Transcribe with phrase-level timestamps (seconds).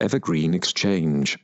[0.00, 1.40] Evergreen Exchange.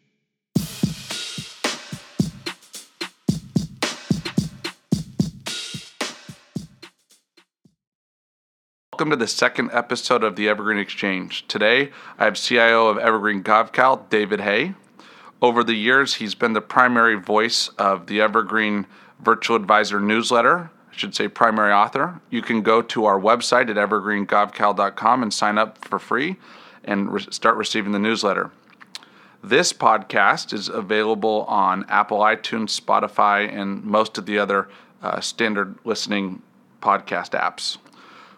[8.93, 11.49] Welcome to the second episode of the Evergreen Exchange.
[11.49, 14.75] Today, I have CIO of Evergreen Gavekal, David Hay.
[15.43, 18.87] Over the years, he's been the primary voice of the Evergreen
[19.19, 22.21] Virtual Advisor newsletter, I should say primary author.
[22.31, 26.37] You can go to our website at evergreengavekal.com and sign up for free
[26.85, 28.51] and re- start receiving the newsletter.
[29.43, 34.69] This podcast is available on Apple iTunes, Spotify, and most of the other
[35.03, 36.41] uh, standard listening
[36.81, 37.77] podcast apps.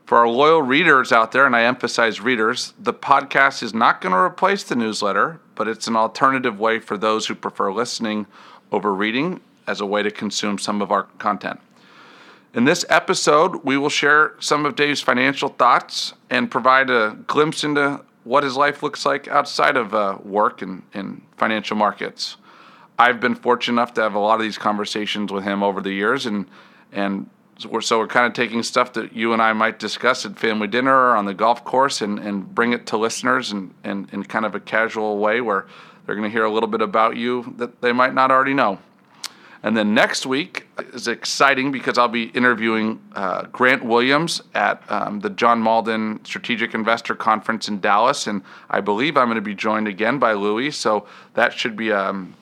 [0.05, 4.13] For our loyal readers out there, and I emphasize readers, the podcast is not going
[4.13, 8.27] to replace the newsletter, but it's an alternative way for those who prefer listening
[8.71, 11.61] over reading as a way to consume some of our content.
[12.55, 17.65] In this episode, we will share some of Dave's financial thoughts and provide a glimpse
[17.65, 22.37] into what his life looks like outside of uh, work and, and financial markets.
[22.99, 25.93] I've been fortunate enough to have a lot of these conversations with him over the
[25.93, 26.47] years, and
[26.93, 30.27] and so we're, so we're kind of taking stuff that you and I might discuss
[30.27, 33.73] at family dinner or on the golf course and, and bring it to listeners in,
[33.83, 35.67] in, in kind of a casual way where
[36.05, 38.79] they're going to hear a little bit about you that they might not already know.
[39.67, 45.19] And then next week is exciting because I'll be interviewing uh, Grant Williams at um,
[45.19, 48.29] the John Mauldin Strategic Investor Conference in Dallas.
[48.29, 50.71] And I believe I'm going to be joined again by Louis.
[50.71, 52.37] So that should be um,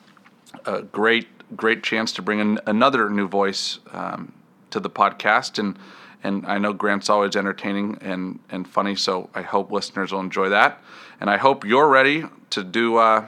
[0.67, 4.31] a great, great chance to bring in another new voice um,
[4.69, 5.57] to the podcast.
[5.57, 5.79] And,
[6.23, 8.95] and I know Grant's always entertaining and, and funny.
[8.95, 10.79] So I hope listeners will enjoy that.
[11.19, 13.25] And I hope you're ready to do uh,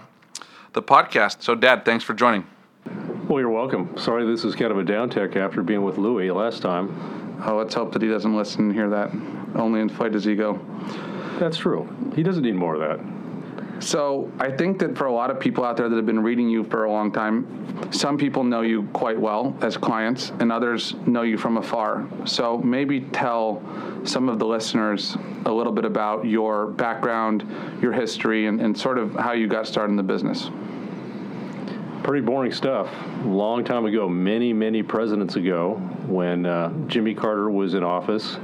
[0.73, 1.41] the podcast.
[1.41, 2.45] So, Dad, thanks for joining.
[3.27, 3.97] Well, you're welcome.
[3.97, 7.43] Sorry, this is kind of a downtick after being with Louis last time.
[7.45, 9.11] Oh, let's hope that he doesn't listen and hear that.
[9.55, 10.59] Only inflate his ego.
[11.39, 11.87] That's true.
[12.15, 13.83] He doesn't need more of that.
[13.83, 16.49] So I think that for a lot of people out there that have been reading
[16.49, 20.95] you for a long time, some people know you quite well as clients, and others
[21.05, 22.07] know you from afar.
[22.25, 23.61] So maybe tell
[24.03, 25.15] some of the listeners
[25.45, 27.45] a little bit about your background,
[27.81, 30.49] your history, and, and sort of how you got started in the business.
[32.07, 32.89] Pretty boring stuff.
[33.25, 35.73] Long time ago, many, many presidents ago,
[36.07, 38.37] when uh, Jimmy Carter was in office.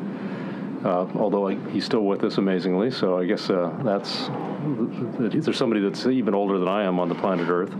[0.83, 4.27] Uh, although he's still with us amazingly, so I guess uh, that's
[5.17, 7.73] there's somebody that's even older than I am on the planet Earth.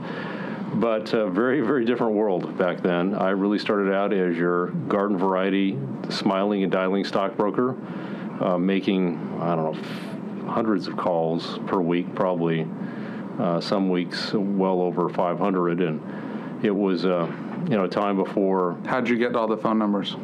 [0.75, 3.13] But a very, very different world back then.
[3.13, 5.77] I really started out as your garden variety,
[6.07, 7.75] smiling and dialing stockbroker,
[8.39, 12.65] uh, making I don't know hundreds of calls per week, probably
[13.39, 17.31] uh, some weeks well over 500, and it was uh,
[17.63, 18.77] you know a time before.
[18.85, 20.15] How'd you get all the phone numbers?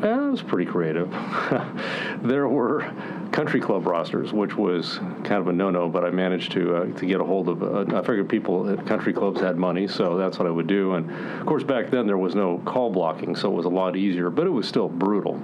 [0.00, 1.10] Well, it was pretty creative.
[2.22, 2.90] there were
[3.32, 7.06] country club rosters, which was kind of a no-no, but I managed to uh, to
[7.06, 7.62] get a hold of.
[7.62, 10.94] Uh, I figured people at country clubs had money, so that's what I would do.
[10.94, 13.94] And of course, back then there was no call blocking, so it was a lot
[13.94, 15.40] easier, but it was still brutal.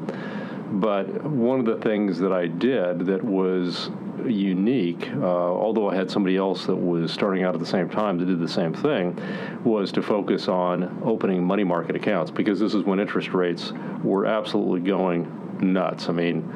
[0.73, 3.91] But one of the things that I did that was
[4.27, 8.19] unique, uh, although I had somebody else that was starting out at the same time
[8.19, 9.17] that did the same thing,
[9.65, 13.73] was to focus on opening money market accounts because this is when interest rates
[14.03, 16.09] were absolutely going nuts.
[16.09, 16.49] I mean,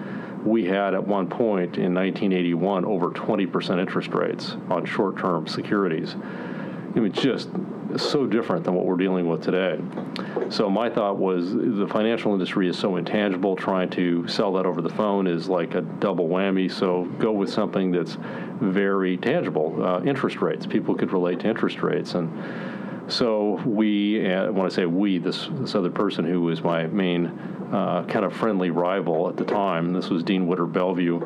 [0.44, 6.16] we had at one point in 1981 over 20% interest rates on short term securities.
[6.16, 7.48] I mean, just
[7.96, 9.78] so different than what we're dealing with today.
[10.50, 13.56] So my thought was the financial industry is so intangible.
[13.56, 16.70] Trying to sell that over the phone is like a double whammy.
[16.70, 18.16] So go with something that's
[18.60, 19.84] very tangible.
[19.84, 20.66] Uh, interest rates.
[20.66, 22.30] People could relate to interest rates and.
[23.08, 27.26] So we, uh, when I say we, this this other person who was my main
[27.72, 31.16] uh, kind of friendly rival at the time, this was Dean Witter Bellevue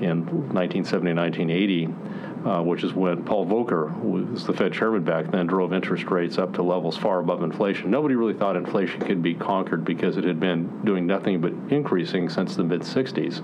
[0.00, 2.07] in 1970, 1980
[2.44, 6.38] uh, which is when Paul Volcker was the Fed chairman back then, drove interest rates
[6.38, 7.90] up to levels far above inflation.
[7.90, 12.28] Nobody really thought inflation could be conquered because it had been doing nothing but increasing
[12.28, 13.42] since the mid 60s.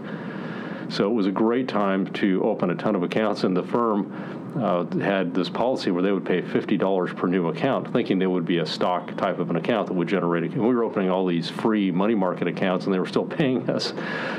[0.89, 4.61] So it was a great time to open a ton of accounts, and the firm
[4.61, 8.47] uh, had this policy where they would pay $50 per new account, thinking there would
[8.47, 10.53] be a stock type of an account that would generate.
[10.53, 13.69] And we were opening all these free money market accounts, and they were still paying
[13.69, 13.93] us.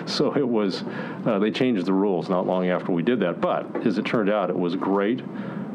[0.06, 0.84] So it was,
[1.26, 3.42] uh, they changed the rules not long after we did that.
[3.42, 5.22] But as it turned out, it was great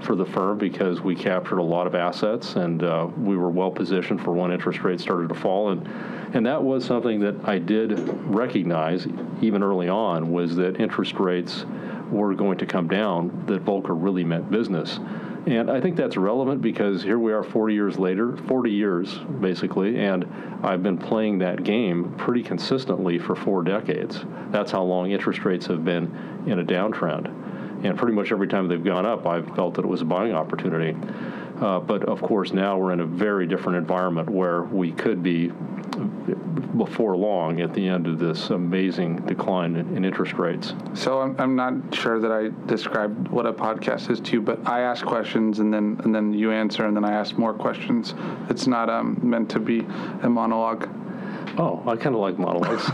[0.03, 3.71] for the firm because we captured a lot of assets and uh, we were well
[3.71, 5.87] positioned for when interest rates started to fall and
[6.33, 9.07] and that was something that I did recognize
[9.41, 11.65] even early on was that interest rates
[12.11, 15.01] were going to come down that Volcker really meant business
[15.47, 19.99] and I think that's relevant because here we are 40 years later, 40 years basically,
[19.99, 20.27] and
[20.63, 24.23] I've been playing that game pretty consistently for four decades.
[24.51, 27.35] That's how long interest rates have been in a downtrend.
[27.83, 30.33] And pretty much every time they've gone up, I've felt that it was a buying
[30.33, 30.97] opportunity.
[31.61, 35.53] Uh, but of course, now we're in a very different environment where we could be
[36.77, 40.73] before long at the end of this amazing decline in, in interest rates.
[40.95, 44.67] So I'm, I'm not sure that I described what a podcast is to you, but
[44.67, 48.15] I ask questions and then and then you answer and then I ask more questions.
[48.49, 49.81] It's not um, meant to be
[50.23, 50.89] a monologue.
[51.59, 52.89] Oh, I kind of like monologues.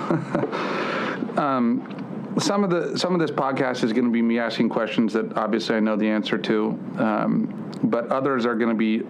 [2.39, 5.37] some of the some of this podcast is going to be me asking questions that
[5.37, 9.07] obviously I know the answer to, um, but others are going to be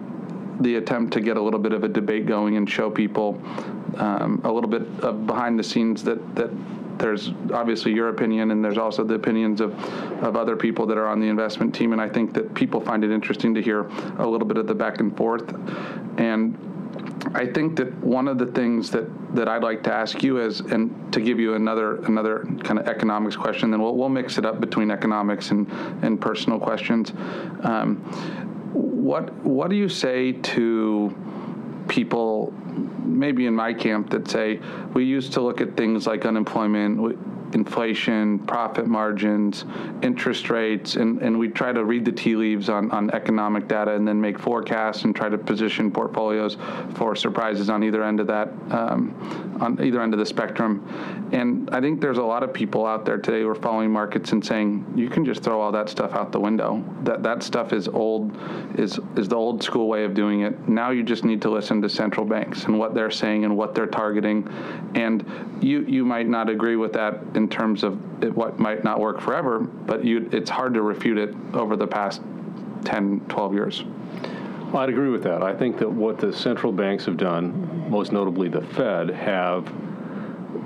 [0.61, 3.41] the attempt to get a little bit of a debate going and show people
[3.97, 6.51] um, a little bit of behind the scenes that that
[6.97, 9.73] there's obviously your opinion and there's also the opinions of,
[10.23, 11.93] of other people that are on the investment team.
[11.93, 13.81] And I think that people find it interesting to hear
[14.17, 15.53] a little bit of the back and forth.
[16.17, 16.57] And
[17.33, 20.59] I think that one of the things that, that I'd like to ask you is,
[20.61, 24.45] and to give you another another kind of economics question, then we'll, we'll mix it
[24.45, 25.69] up between economics and,
[26.03, 27.11] and personal questions.
[27.63, 27.97] Um,
[28.73, 31.15] what what do you say to
[31.87, 32.53] people,
[33.03, 34.59] maybe in my camp, that say
[34.93, 37.17] we used to look at things like unemployment,
[37.53, 39.65] inflation, profit margins,
[40.01, 43.93] interest rates, and, and we try to read the tea leaves on, on economic data
[43.93, 46.57] and then make forecasts and try to position portfolios
[46.95, 50.85] for surprises on either end of that, um, on either end of the spectrum.
[51.31, 54.31] And I think there's a lot of people out there today who are following markets
[54.31, 56.83] and saying you can just throw all that stuff out the window.
[57.03, 58.37] That that stuff is old,
[58.77, 60.67] is is the old school way of doing it.
[60.67, 63.75] Now you just need to listen to central banks and what they're saying and what
[63.75, 64.47] they're targeting.
[64.95, 65.25] And
[65.61, 69.21] you you might not agree with that in terms of it, what might not work
[69.21, 72.21] forever, but you, it's hard to refute it over the past
[72.83, 73.83] 10, 12 years.
[73.83, 75.43] Well, I'd agree with that.
[75.43, 79.71] I think that what the central banks have done, most notably the Fed, have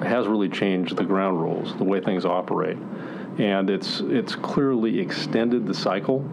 [0.02, 2.78] has really changed the ground rules, the way things operate,
[3.38, 6.26] and it's it's clearly extended the cycle,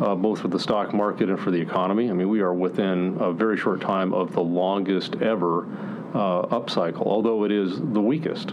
[0.00, 2.08] uh, both for the stock market and for the economy.
[2.08, 5.66] I mean, we are within a very short time of the longest ever
[6.14, 8.52] uh, upcycle, although it is the weakest.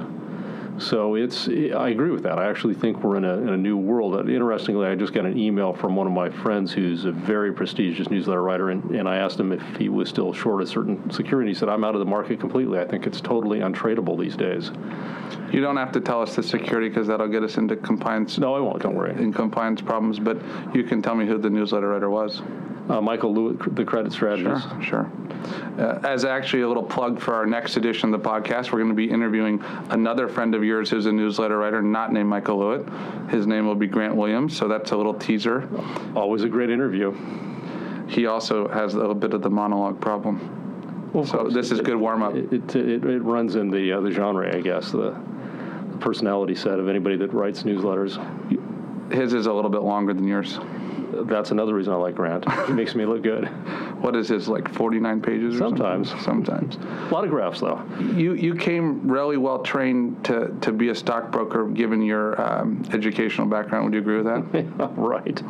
[0.80, 2.40] So it's I agree with that.
[2.40, 4.16] I actually think we're in a, in a new world.
[4.16, 7.54] Uh, interestingly, I just got an email from one of my friends who's a very
[7.54, 11.12] prestigious newsletter writer, and, and I asked him if he was still short a certain
[11.12, 11.52] security.
[11.52, 12.80] He said, "I'm out of the market completely.
[12.80, 14.72] I think it's totally untradeable these days."
[15.52, 18.40] You don't have to tell us the security because that'll get us into compliance.
[18.40, 18.82] No, I won't.
[18.82, 19.12] Don't worry.
[19.22, 20.38] In compliance problems, but
[20.74, 22.42] you can tell me who the newsletter writer was.
[22.90, 24.68] Uh, Michael Lewitt, the credit strategist.
[24.82, 25.12] Sure, sure.
[25.78, 28.90] Uh, as actually a little plug for our next edition of the podcast, we're going
[28.90, 33.30] to be interviewing another friend of yours who's a newsletter writer, not named Michael Lewitt.
[33.30, 35.68] His name will be Grant Williams, so that's a little teaser.
[36.16, 37.16] Always a great interview.
[38.08, 41.12] He also has a little bit of the monologue problem.
[41.14, 42.36] Well, so this is good warm up.
[42.36, 45.12] It, it, it, it, runs in the uh, the genre, I guess, the,
[45.92, 48.18] the personality set of anybody that writes newsletters.
[49.14, 50.58] His is a little bit longer than yours
[51.26, 52.50] that's another reason I like Grant.
[52.68, 53.46] He makes me look good.
[54.02, 55.58] What is his like 49 pages?
[55.58, 56.10] Sometimes.
[56.24, 56.76] Sometimes.
[56.76, 57.84] A lot of graphs though.
[58.00, 63.48] You you came really well trained to to be a stockbroker, given your um, educational
[63.48, 63.86] background.
[63.86, 64.92] Would you agree with that?
[64.98, 65.42] right.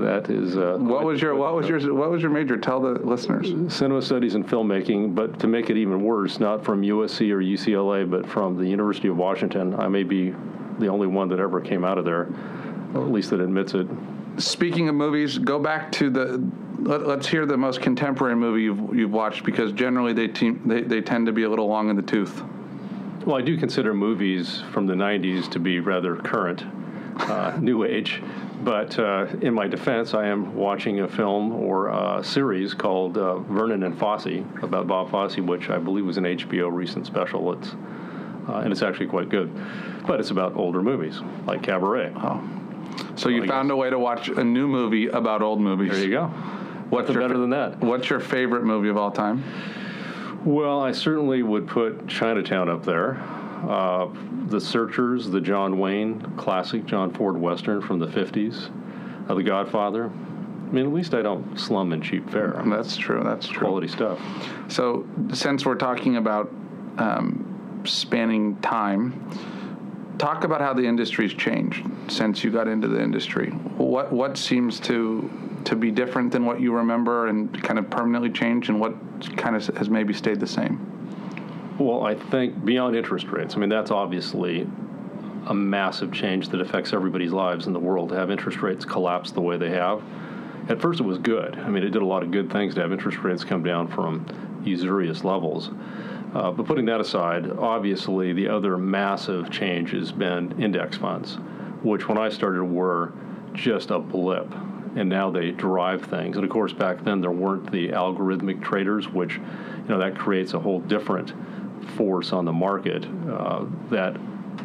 [0.00, 0.56] That is.
[0.56, 2.56] Uh, what was your what was your what was your major?
[2.56, 3.74] Tell the listeners.
[3.74, 8.08] Cinema studies and filmmaking, but to make it even worse, not from USC or UCLA,
[8.08, 9.74] but from the University of Washington.
[9.74, 10.34] I may be
[10.78, 12.28] the only one that ever came out of there,
[12.94, 13.86] or at least that admits it
[14.38, 16.50] speaking of movies, go back to the.
[16.78, 20.82] Let, us hear the most contemporary movie you've, you've watched because generally they, te- they
[20.82, 22.42] they tend to be a little long in the tooth.
[23.24, 26.62] Well, I do consider movies from the '90s to be rather current,
[27.20, 28.22] uh, new age.
[28.62, 33.38] But uh, in my defense, I am watching a film or a series called uh,
[33.38, 37.52] Verdon and Fosse about Bob Fosse, which I believe was an HBO recent special.
[37.52, 37.74] It's
[38.48, 39.50] uh, and it's actually quite good,
[40.06, 42.12] but it's about older movies like Cabaret.
[42.16, 42.63] Oh.
[43.16, 45.92] So you found a way to watch a new movie about old movies.
[45.92, 46.26] There you go.
[46.90, 47.80] What's your better than that?
[47.80, 49.42] What's your favorite movie of all time?
[50.44, 53.16] Well, I certainly would put Chinatown up there.
[53.68, 54.08] Uh,
[54.46, 58.70] the Searchers, the John Wayne classic John Ford Western from the 50s,
[59.28, 60.10] uh, The Godfather.
[60.10, 62.62] I mean, at least I don't slum in cheap fare.
[62.66, 63.22] That's true.
[63.24, 63.60] That's true.
[63.60, 64.20] Quality stuff.
[64.68, 66.52] So, since we're talking about
[66.98, 69.12] um, spanning time,
[70.18, 73.50] talk about how the industry's changed since you got into the industry.
[73.50, 75.30] What what seems to
[75.64, 78.94] to be different than what you remember and kind of permanently changed, and what
[79.36, 80.90] kind of has maybe stayed the same?
[81.78, 83.54] Well, I think beyond interest rates.
[83.56, 84.68] I mean, that's obviously
[85.46, 89.32] a massive change that affects everybody's lives in the world to have interest rates collapse
[89.32, 90.02] the way they have.
[90.68, 91.56] At first, it was good.
[91.56, 93.88] I mean, it did a lot of good things to have interest rates come down
[93.88, 94.24] from
[94.64, 95.70] usurious levels.
[96.34, 101.36] Uh, but putting that aside, obviously the other massive change has been index funds,
[101.82, 103.12] which when I started were
[103.52, 104.52] just a blip.
[104.96, 106.36] And now they drive things.
[106.36, 110.54] And of course, back then there weren't the algorithmic traders, which, you know, that creates
[110.54, 111.32] a whole different
[111.96, 113.04] force on the market.
[113.04, 114.14] Uh, that,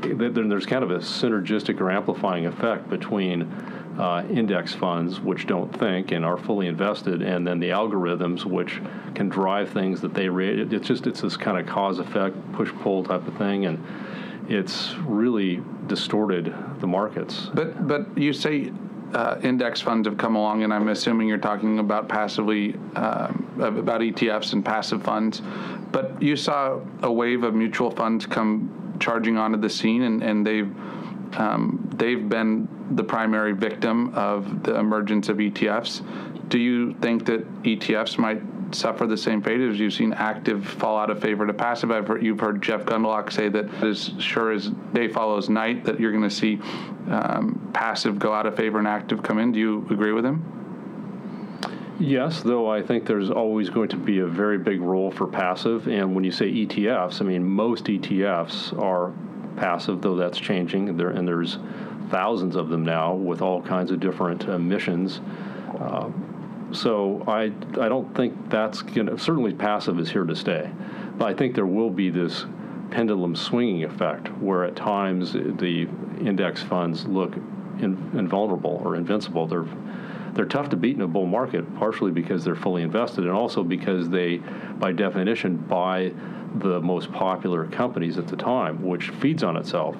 [0.01, 3.51] that there's kind of a synergistic or amplifying effect between
[3.99, 8.81] uh, index funds, which don't think and are fully invested, and then the algorithms, which
[9.13, 10.73] can drive things that they rate.
[10.73, 13.83] It's just it's this kind of cause effect, push pull type of thing, and
[14.47, 17.49] it's really distorted the markets.
[17.53, 18.71] But but you say
[19.13, 23.99] uh, index funds have come along, and I'm assuming you're talking about passively um, about
[23.99, 25.41] ETFs and passive funds.
[25.91, 30.47] But you saw a wave of mutual funds come charging onto the scene, and, and
[30.47, 30.73] they've
[31.37, 36.01] um, they've been the primary victim of the emergence of ETFs.
[36.49, 40.97] Do you think that ETFs might suffer the same fate as you've seen active fall
[40.97, 41.91] out of favor to passive?
[41.91, 45.99] I've heard, you've heard Jeff Gundlach say that as sure as day follows night, that
[45.99, 46.59] you're going to see
[47.09, 49.51] um, passive go out of favor and active come in.
[49.51, 50.43] Do you agree with him?
[51.99, 55.87] Yes, though I think there's always going to be a very big role for passive.
[55.87, 59.13] And when you say ETFs, I mean, most ETFs are
[59.59, 60.97] passive, though that's changing.
[60.97, 61.57] There, and there's
[62.09, 65.21] thousands of them now with all kinds of different missions.
[65.79, 66.09] Uh,
[66.71, 70.69] so I, I don't think that's going to, certainly passive is here to stay.
[71.17, 72.45] But I think there will be this
[72.91, 75.87] pendulum swinging effect where at times the
[76.19, 79.47] index funds look in, invulnerable or invincible.
[79.47, 79.65] They're,
[80.33, 83.63] they're tough to beat in a bull market, partially because they're fully invested and also
[83.63, 84.37] because they,
[84.77, 86.11] by definition, buy
[86.55, 89.95] the most popular companies at the time, which feeds on itself.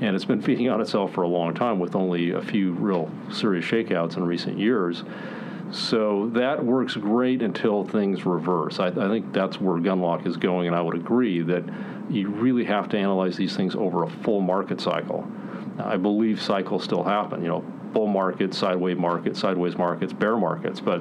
[0.00, 3.10] And it's been feeding on itself for a long time with only a few real
[3.30, 5.04] serious shakeouts in recent years.
[5.72, 8.78] So that works great until things reverse.
[8.78, 11.64] I, I, think that's where Gundlach is going, and I would agree that
[12.08, 15.26] you really have to analyze these things over a full market cycle.
[15.78, 17.64] I believe cycles still happen, you know,
[17.96, 21.00] bull markets, sideways markets, sideways markets, bear markets, but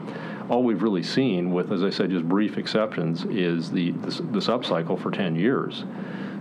[0.49, 4.47] all we've really seen, with as I said, just brief exceptions, is the this, this
[4.47, 5.83] upcycle for 10 years.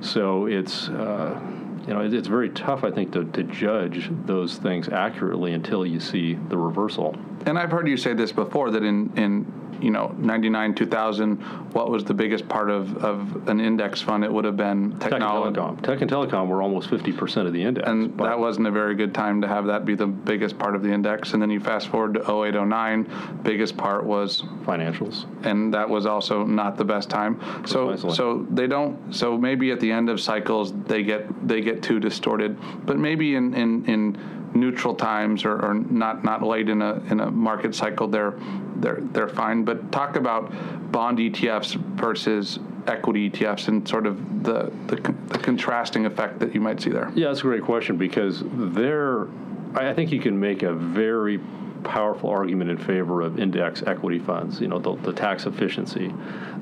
[0.01, 0.89] So it's.
[0.89, 1.41] Uh,
[1.87, 6.01] you know, it's very tough, I think, to, to judge those things accurately until you
[6.01, 7.15] see the reversal.
[7.45, 9.45] And I've heard you say this before that in, in
[9.85, 11.37] you know, 99, 2000,
[11.75, 14.25] what was the biggest part of, of an index fund?
[14.25, 15.55] It would have been technology.
[15.55, 15.83] Tech and telecom.
[15.83, 17.87] Tech and telecom were almost 50% of the index.
[17.87, 20.83] And that wasn't a very good time to have that be the biggest part of
[20.83, 21.35] the index.
[21.35, 25.27] And then you fast forward to 08, 09, biggest part was financials.
[25.45, 27.41] And that was also not the best time.
[27.67, 31.83] So so they don't so maybe at the end of cycles they get they get
[31.83, 32.57] too distorted.
[32.87, 37.21] But maybe in in, in neutral times or, or, not not late in a in
[37.21, 38.35] a market cycle, they're
[38.77, 39.65] they're they're fine.
[39.65, 40.51] But talk about
[40.93, 44.97] bond ETFs versus equity ETFs and sort of the, the,
[45.29, 47.11] the contrasting effect that you might see there.
[47.15, 49.27] Yeah, that's a great question because there,
[49.75, 51.39] I think you can make a very
[51.83, 54.61] powerful argument in favor of index equity funds.
[54.61, 56.13] You know, the, the tax efficiency,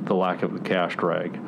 [0.03, 1.39] the lack of the cash drag,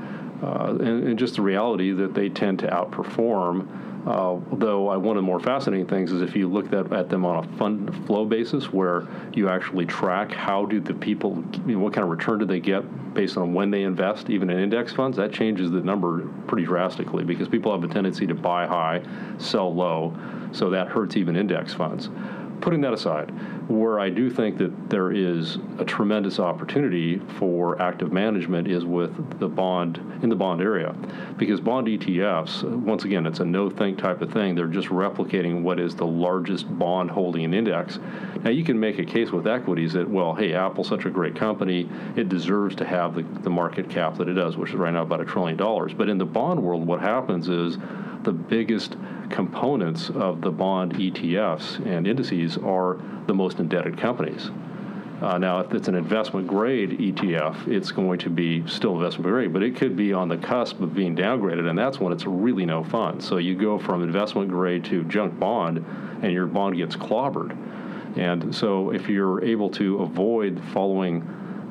[0.43, 3.67] uh, and, and just the reality that they tend to outperform
[4.07, 7.09] uh, though I, one of the more fascinating things is if you look at, at
[7.09, 11.77] them on a fund flow basis, where you actually track how do the people, you
[11.77, 12.83] know, what kind of return do they get
[13.15, 17.25] based on when they invest, even in index funds, that changes the number pretty drastically
[17.25, 19.03] because people have a tendency to buy high,
[19.39, 20.15] sell low,
[20.53, 22.11] so that hurts even index funds.
[22.61, 23.33] Putting that aside,
[23.69, 29.39] where I do think that there is a tremendous opportunity for active management is with
[29.39, 30.95] the bond in the bond area,
[31.39, 34.55] because bond ETFs, once again, it's a no think type of thing.
[34.55, 37.99] They're just replicating what is the largest bond holding index.
[38.43, 41.35] Now you can make a case with equities that well, hey, Apple's such a great
[41.35, 44.93] company, it deserves to have the, the market cap that it does, which is right
[44.93, 45.95] now about a trillion dollars.
[45.95, 47.79] But in the bond world, what happens is
[48.25, 48.97] the biggest
[49.31, 54.51] components of the bond ETFs and indices are the most indebted companies.
[55.21, 59.53] Uh, now, if it's an investment grade ETF, it's going to be still investment grade,
[59.53, 62.67] but it could be on the cusp of being downgraded, and that's when it's really
[62.67, 63.21] no fun.
[63.21, 65.85] So you go from investment grade to junk bond,
[66.23, 67.57] and your bond gets clobbered.
[68.19, 71.23] And so if you're able to avoid following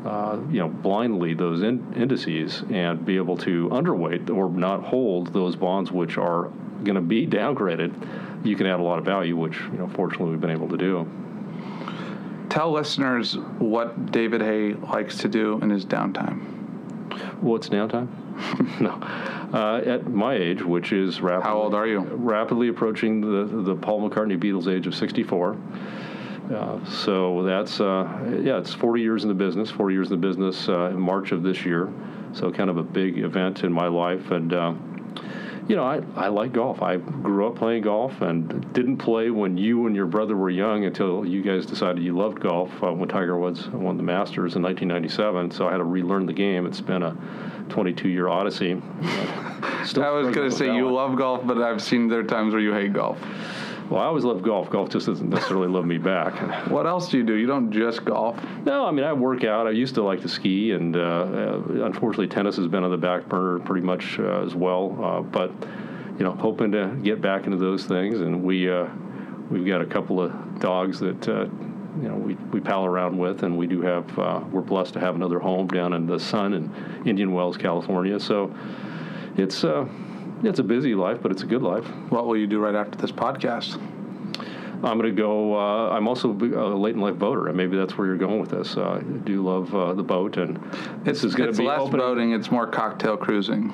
[0.05, 5.33] uh, you know, blindly those in- indices and be able to underweight or not hold
[5.33, 6.49] those bonds which are
[6.83, 7.93] going to be downgraded,
[8.45, 10.77] you can add a lot of value, which you know, fortunately, we've been able to
[10.77, 11.09] do.
[12.49, 16.41] Tell listeners what David Hay likes to do in his downtime.
[17.41, 18.09] What's downtime?
[18.81, 18.91] no.
[19.57, 21.99] Uh, at my age, which is rapidly, how old are you?
[21.99, 25.55] Rapidly approaching the the Paul McCartney Beatles age of 64.
[26.51, 29.69] Uh, so that's uh, yeah, it's 40 years in the business.
[29.69, 31.91] 40 years in the business uh, in March of this year.
[32.33, 34.73] So kind of a big event in my life, and uh,
[35.67, 36.81] you know, I, I like golf.
[36.81, 40.85] I grew up playing golf and didn't play when you and your brother were young
[40.85, 44.61] until you guys decided you loved golf uh, when Tiger Woods won the Masters in
[44.61, 45.51] 1997.
[45.51, 46.65] So I had to relearn the game.
[46.65, 47.15] It's been a
[47.69, 48.81] 22 year odyssey.
[49.01, 52.61] I was going to say you love golf, but I've seen there are times where
[52.61, 53.17] you hate golf.
[53.93, 54.71] Well, I always love golf.
[54.71, 56.33] Golf just doesn't necessarily love me back.
[56.71, 57.35] What else do you do?
[57.35, 58.41] You don't just golf.
[58.65, 59.67] No, I mean I work out.
[59.67, 62.97] I used to like to ski, and uh, uh, unfortunately, tennis has been on the
[62.97, 64.97] back burner pretty much uh, as well.
[64.99, 65.51] Uh, but
[66.17, 68.87] you know, hoping to get back into those things, and we uh,
[69.51, 71.29] we've got a couple of dogs that.
[71.29, 71.45] Uh,
[72.01, 74.17] you know, we, we pal around with, and we do have.
[74.51, 78.19] we're blessed to have another home down in the sun in Indian Wells, California.
[78.19, 78.51] So,
[79.37, 79.63] it's
[80.43, 81.85] it's a busy life, but it's a good life.
[82.09, 83.81] What will you do right after this podcast?
[84.83, 85.57] I'm going to go.
[85.57, 88.49] Uh, I'm also a late in life boater, and maybe that's where you're going with
[88.49, 88.75] this.
[88.75, 90.57] Uh, I do love uh, the boat, and
[91.05, 91.99] this is going to be less opening.
[91.99, 92.31] boating.
[92.33, 93.71] It's more cocktail cruising.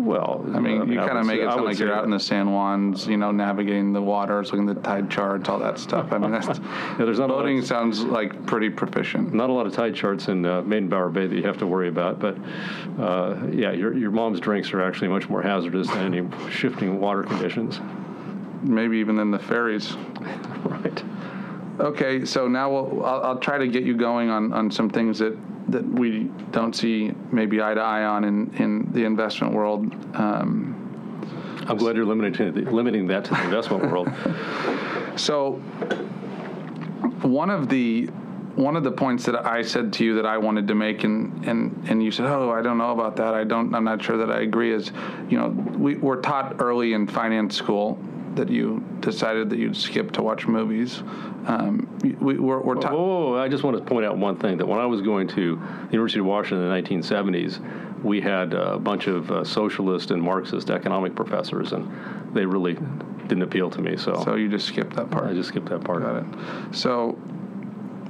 [0.00, 2.46] Well, I mean, you kind of make it sound like you're out in the San
[2.46, 6.10] Juans, you know, navigating the waters, looking at the tide charts, all that stuff.
[6.10, 9.34] I mean, that's, yeah, there's not boating of, sounds like pretty proficient.
[9.34, 11.88] Not a lot of tide charts in uh, Bower Bay that you have to worry
[11.88, 12.38] about, but
[12.98, 17.22] uh, yeah, your your mom's drinks are actually much more hazardous than any shifting water
[17.22, 17.78] conditions.
[18.62, 19.92] Maybe even than the ferries.
[20.64, 21.04] right.
[21.78, 25.18] Okay, so now we'll, I'll, I'll try to get you going on, on some things
[25.18, 25.36] that
[25.72, 29.92] that we don't see maybe eye to eye on in, in the investment world.
[30.14, 30.76] Um,
[31.66, 34.12] I'm glad you're limiting, the, limiting that to the investment world.
[35.16, 35.54] So,
[37.22, 38.06] one of the
[38.54, 41.44] one of the points that I said to you that I wanted to make, and
[41.44, 43.34] and and you said, "Oh, I don't know about that.
[43.34, 43.74] I don't.
[43.74, 44.92] I'm not sure that I agree." Is
[45.28, 47.98] you know, we were taught early in finance school
[48.34, 51.02] that you decided that you'd skip to watch movies.
[51.46, 51.88] Um,
[52.20, 54.78] we, are we're ta- oh, I just want to point out one thing that when
[54.78, 59.06] I was going to the University of Washington in the 1970s, we had a bunch
[59.08, 61.90] of uh, socialist and Marxist economic professors, and
[62.34, 62.74] they really
[63.26, 63.96] didn't appeal to me.
[63.96, 65.26] So, so you just skipped that part.
[65.26, 66.02] I just skipped that part.
[66.02, 66.74] Got it.
[66.74, 67.18] So,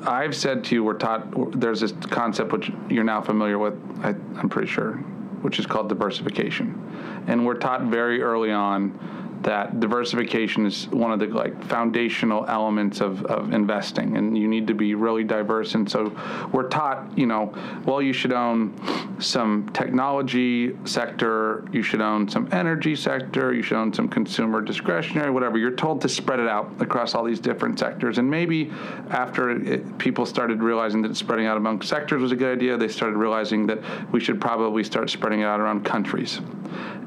[0.07, 1.59] I've said to you, we're taught.
[1.59, 3.75] There's this concept which you're now familiar with.
[4.03, 4.95] I, I'm pretty sure,
[5.43, 11.19] which is called diversification, and we're taught very early on that diversification is one of
[11.19, 15.91] the like foundational elements of, of investing and you need to be really diverse and
[15.91, 16.15] so
[16.53, 17.53] we're taught you know
[17.87, 18.75] well you should own
[19.19, 25.31] some technology sector you should own some energy sector you should own some consumer discretionary
[25.31, 25.57] whatever.
[25.57, 28.71] You're told to spread it out across all these different sectors and maybe
[29.09, 32.89] after it, people started realizing that spreading out among sectors was a good idea they
[32.89, 33.79] started realizing that
[34.13, 36.41] we should probably start spreading it out around countries.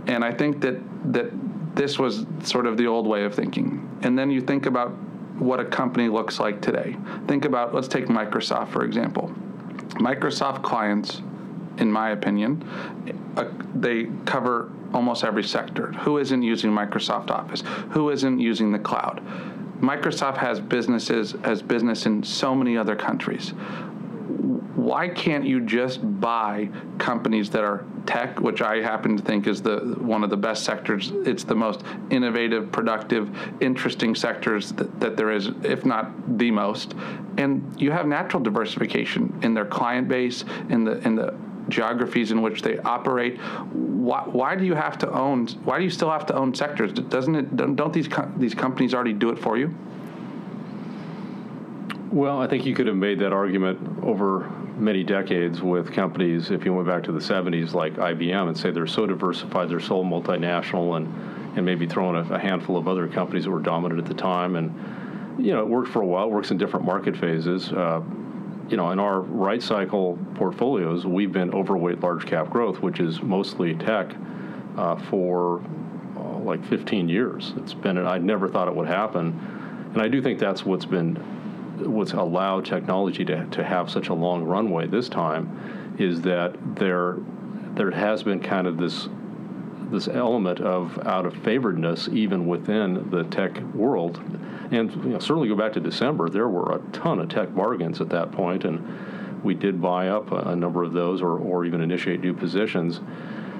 [0.07, 0.81] And i think that
[1.13, 1.31] that
[1.75, 3.99] this was sort of the old way of thinking.
[4.03, 4.89] And then you think about
[5.39, 6.95] what a company looks like today.
[7.27, 9.29] Think about, let's take Microsoft, for example.
[9.95, 11.21] Microsoft clients,
[11.77, 12.63] in my opinion,
[13.35, 15.91] uh, they cover almost every sector.
[15.93, 17.63] Who isn't using Microsoft Office?
[17.91, 19.23] Who isn't using the cloud?
[19.81, 23.53] Microsoft has businesses has business in so many other countries
[24.83, 29.61] why can't you just buy companies that are tech, which I happen to think is
[29.61, 31.11] the one of the best sectors.
[31.25, 33.29] It's the most innovative, productive,
[33.61, 36.95] interesting sectors that, that there is, if not the most.
[37.37, 41.33] And you have natural diversification in their client base, in the in the
[41.69, 43.39] geographies in which they operate.
[43.39, 45.47] Why, why do you have to own?
[45.63, 46.91] Why do you still have to own sectors?
[46.91, 47.55] Doesn't it?
[47.55, 49.73] Don't these these companies already do it for you?
[52.11, 56.65] Well, I think you could have made that argument over many decades with companies, if
[56.65, 60.03] you went back to the 70s, like IBM, and say they're so diversified, they're so
[60.03, 61.07] multinational, and,
[61.57, 64.55] and maybe throwing a, a handful of other companies that were dominant at the time.
[64.55, 64.73] And,
[65.43, 67.71] you know, it worked for a while, works in different market phases.
[67.71, 68.01] Uh,
[68.69, 73.21] you know, in our right cycle portfolios, we've been overweight large cap growth, which is
[73.21, 74.15] mostly tech,
[74.77, 75.61] uh, for
[76.17, 77.53] uh, like 15 years.
[77.57, 79.89] It's been, I never thought it would happen.
[79.93, 81.17] And I do think that's what's been
[81.79, 87.17] what's allowed technology to, to have such a long runway this time is that there
[87.75, 89.07] there has been kind of this
[89.91, 94.21] this element of out of favoredness even within the tech world.
[94.71, 98.01] And you know, certainly go back to December, there were a ton of tech bargains
[98.01, 101.65] at that point, and we did buy up a, a number of those or, or
[101.65, 103.01] even initiate new positions.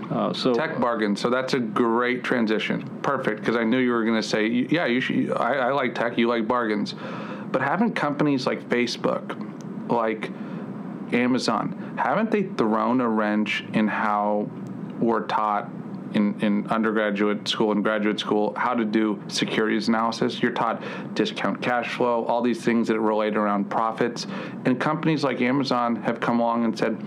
[0.10, 1.16] Uh, so tech bargain.
[1.16, 2.90] So that's a great transition.
[3.02, 5.32] Perfect, because I knew you were going to say, yeah, you should.
[5.34, 6.18] I, I like tech.
[6.18, 6.96] You like bargains.
[7.54, 9.40] But haven't companies like Facebook,
[9.90, 10.30] like
[11.14, 14.50] Amazon, haven't they thrown a wrench in how
[15.00, 15.70] we're taught
[16.16, 20.42] in, in undergraduate school and graduate school how to do securities analysis.
[20.42, 20.84] You're taught
[21.16, 24.28] discount cash flow, all these things that relate around profits.
[24.66, 26.98] And companies like Amazon have come along and said,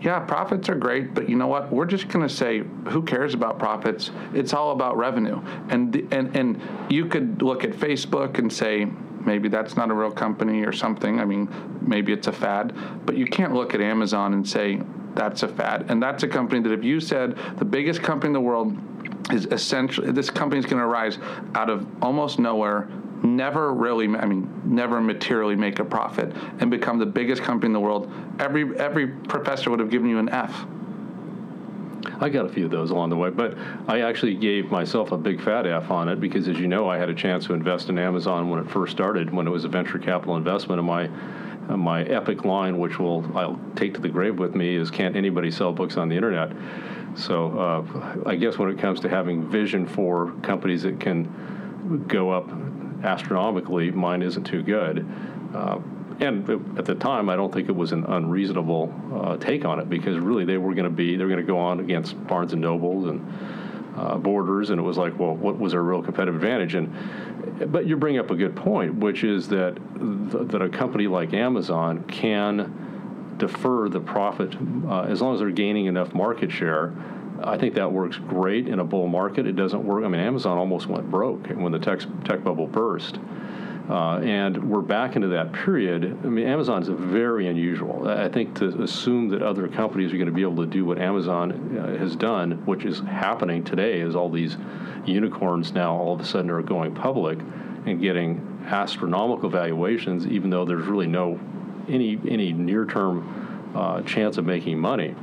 [0.00, 1.70] yeah, profits are great, but you know what?
[1.72, 4.10] We're just going to say, who cares about profits?
[4.34, 5.40] It's all about revenue.
[5.68, 6.60] And, and, and
[6.90, 8.88] you could look at Facebook and say,
[9.26, 11.20] maybe that's not a real company or something.
[11.20, 11.48] I mean,
[11.80, 12.74] maybe it's a fad,
[13.06, 14.80] but you can't look at Amazon and say
[15.14, 15.86] that's a fad.
[15.88, 18.76] And that's a company that if you said the biggest company in the world
[19.30, 21.18] is essentially this company is going to rise
[21.54, 22.88] out of almost nowhere
[23.22, 27.72] never really i mean never materially make a profit and become the biggest company in
[27.72, 30.66] the world every every professor would have given you an f
[32.20, 33.56] I got a few of those along the way, but
[33.88, 36.98] I actually gave myself a big fat F on it because, as you know, I
[36.98, 39.68] had a chance to invest in Amazon when it first started, when it was a
[39.68, 40.78] venture capital investment.
[40.78, 41.08] And my
[41.68, 45.50] my epic line, which will I'll take to the grave with me, is "Can't anybody
[45.50, 46.52] sell books on the internet?"
[47.14, 52.30] So uh, I guess when it comes to having vision for companies that can go
[52.30, 52.48] up
[53.04, 55.06] astronomically, mine isn't too good.
[55.54, 55.78] Uh,
[56.22, 59.90] and at the time, I don't think it was an unreasonable uh, take on it
[59.90, 62.52] because really they were going to be they were going to go on against Barnes
[62.52, 63.20] and Nobles and
[63.96, 66.74] uh, Borders, and it was like, well, what was their real competitive advantage?
[66.74, 69.74] And but you bring up a good point, which is that
[70.30, 74.56] th- that a company like Amazon can defer the profit
[74.86, 76.94] uh, as long as they're gaining enough market share.
[77.42, 79.48] I think that works great in a bull market.
[79.48, 80.04] It doesn't work.
[80.04, 83.18] I mean, Amazon almost went broke when the tech, tech bubble burst.
[83.90, 86.04] Uh, and we're back into that period.
[86.04, 88.08] I mean, Amazon's very unusual.
[88.08, 90.98] I think to assume that other companies are going to be able to do what
[90.98, 94.56] Amazon uh, has done, which is happening today, is all these
[95.04, 97.40] unicorns now all of a sudden are going public
[97.86, 101.40] and getting astronomical valuations, even though there's really no
[101.88, 105.14] any any near-term uh, chance of making money.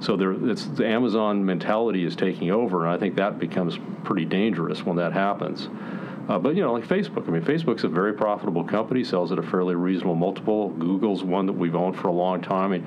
[0.00, 4.84] So there, the Amazon mentality is taking over, and I think that becomes pretty dangerous
[4.84, 5.68] when that happens.
[6.30, 7.26] Uh, but you know, like Facebook.
[7.26, 10.68] I mean, Facebook's a very profitable company, sells at a fairly reasonable multiple.
[10.68, 12.70] Google's one that we've owned for a long time.
[12.72, 12.86] And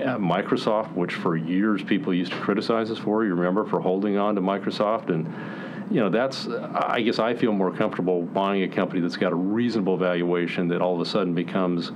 [0.00, 4.16] uh, Microsoft, which for years people used to criticize us for, you remember, for holding
[4.18, 5.26] on to Microsoft and
[5.90, 9.36] you know, that's, I guess I feel more comfortable buying a company that's got a
[9.36, 11.92] reasonable valuation that all of a sudden becomes,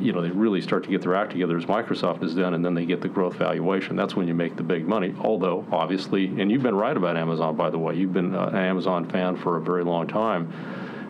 [0.00, 2.64] you know, they really start to get their act together as Microsoft has done, and
[2.64, 3.94] then they get the growth valuation.
[3.94, 5.14] That's when you make the big money.
[5.20, 9.08] Although, obviously, and you've been right about Amazon, by the way, you've been an Amazon
[9.08, 10.52] fan for a very long time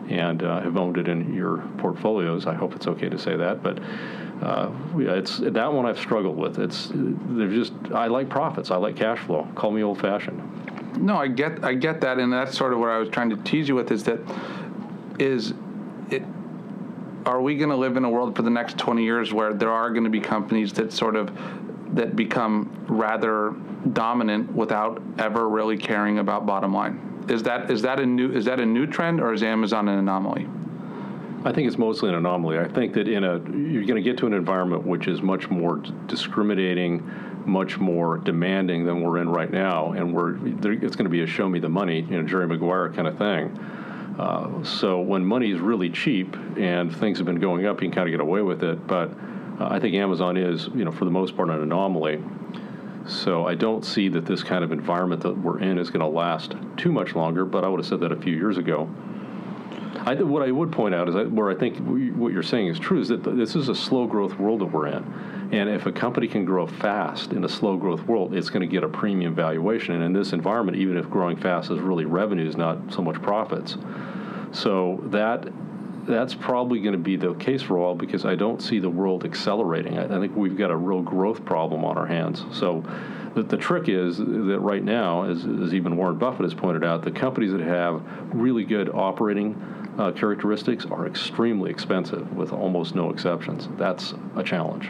[0.09, 2.47] and uh, have owned it in your portfolios.
[2.47, 3.79] I hope it's okay to say that, but
[4.41, 6.57] uh, it's that one I've struggled with.
[6.57, 8.71] It's they're just I like profits.
[8.71, 9.47] I like cash flow.
[9.55, 10.41] Call me old fashioned.
[10.99, 13.37] No, I get I get that, and that's sort of what I was trying to
[13.37, 14.19] tease you with is that
[15.17, 15.53] is
[16.09, 16.23] it.
[17.25, 19.71] Are we going to live in a world for the next 20 years where there
[19.71, 21.31] are going to be companies that sort of
[21.95, 23.53] that become rather
[23.93, 27.25] dominant without ever really caring about bottom line?
[27.29, 29.99] Is that is that a new is that a new trend or is Amazon an
[29.99, 30.47] anomaly?
[31.45, 32.59] I think it's mostly an anomaly.
[32.59, 35.49] I think that in a you're going to get to an environment which is much
[35.49, 37.09] more discriminating,
[37.49, 40.35] much more demanding than we're in right now, and we're
[40.71, 43.17] it's going to be a show me the money, you know, Jerry Maguire kind of
[43.17, 43.57] thing.
[44.19, 47.95] Uh, so when money is really cheap and things have been going up, you can
[47.95, 48.85] kind of get away with it.
[48.85, 49.11] But
[49.59, 52.21] uh, I think Amazon is, you know, for the most part, an anomaly.
[53.07, 56.07] So I don't see that this kind of environment that we're in is going to
[56.07, 57.45] last too much longer.
[57.45, 58.89] But I would have said that a few years ago.
[60.01, 61.77] I, what I would point out is where I think
[62.15, 64.87] what you're saying is true is that this is a slow growth world that we're
[64.87, 65.03] in.
[65.51, 68.67] And if a company can grow fast in a slow growth world, it's going to
[68.67, 69.95] get a premium valuation.
[69.95, 73.75] And in this environment, even if growing fast is really revenues, not so much profits.
[74.51, 75.47] So that
[76.07, 78.89] that's probably going to be the case for a while because I don't see the
[78.89, 79.99] world accelerating.
[79.99, 82.43] I, I think we've got a real growth problem on our hands.
[82.51, 82.83] So
[83.35, 87.03] the, the trick is that right now, as, as even Warren Buffett has pointed out,
[87.03, 88.01] the companies that have
[88.33, 89.53] really good operating
[89.99, 93.67] uh, characteristics are extremely expensive with almost no exceptions.
[93.77, 94.89] That's a challenge.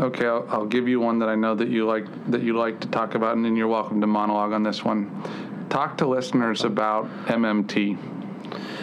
[0.00, 2.80] Okay, I'll, I'll, give you one that I know that you like that you like
[2.80, 5.22] to talk about, and then you're welcome to monologue on this one.
[5.68, 7.96] Talk to listeners about MMT.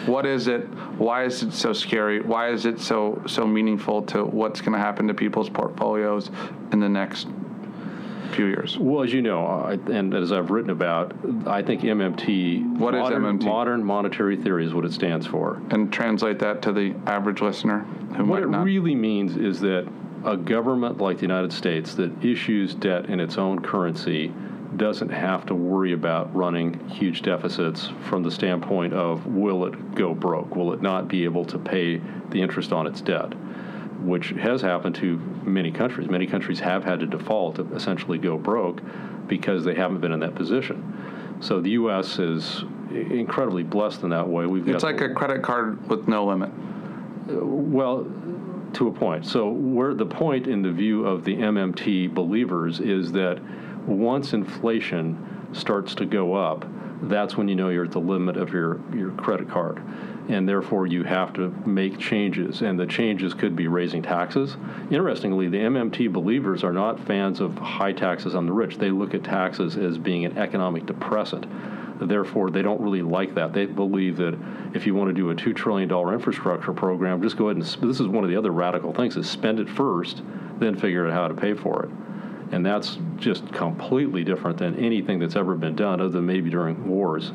[0.06, 0.62] What is it?
[0.96, 2.22] Why is it so scary?
[2.22, 6.30] Why is it so so meaningful to what's going to happen to people's portfolios
[6.72, 7.28] in the next
[8.28, 8.78] few years.
[8.78, 11.14] Well, as you know, I, and as I've written about,
[11.46, 12.78] I think MMT.
[12.78, 13.44] What modern, is MMT?
[13.44, 15.60] Modern monetary theory is what it stands for.
[15.70, 17.80] And translate that to the average listener
[18.16, 19.88] who what might it really means is that
[20.24, 24.32] a government like the United States that issues debt in its own currency
[24.76, 30.14] doesn't have to worry about running huge deficits from the standpoint of will it go
[30.14, 30.54] broke?
[30.54, 33.32] Will it not be able to pay the interest on its debt?
[34.00, 36.08] Which has happened to many countries.
[36.08, 38.80] Many countries have had to default, essentially go broke,
[39.26, 41.36] because they haven't been in that position.
[41.40, 42.18] So the U.S.
[42.18, 44.46] is incredibly blessed in that way.
[44.46, 46.50] We've It's got, like a credit card with no limit.
[46.50, 48.06] Uh, well,
[48.74, 49.26] to a point.
[49.26, 53.40] So where the point in the view of the MMT believers is that
[53.86, 56.66] once inflation starts to go up,
[57.02, 59.80] that's when you know you're at the limit of your, your credit card.
[60.28, 62.60] And therefore, you have to make changes.
[62.60, 64.56] And the changes could be raising taxes.
[64.90, 68.76] Interestingly, the MMT believers are not fans of high taxes on the rich.
[68.76, 71.46] They look at taxes as being an economic depressant.
[72.00, 73.52] Therefore, they don't really like that.
[73.52, 74.38] They believe that
[74.74, 78.00] if you want to do a $2 trillion infrastructure program, just go ahead and, this
[78.00, 80.22] is one of the other radical things, is spend it first,
[80.58, 81.90] then figure out how to pay for it.
[82.52, 86.88] And that's just completely different than anything that's ever been done, other than maybe during
[86.88, 87.32] wars.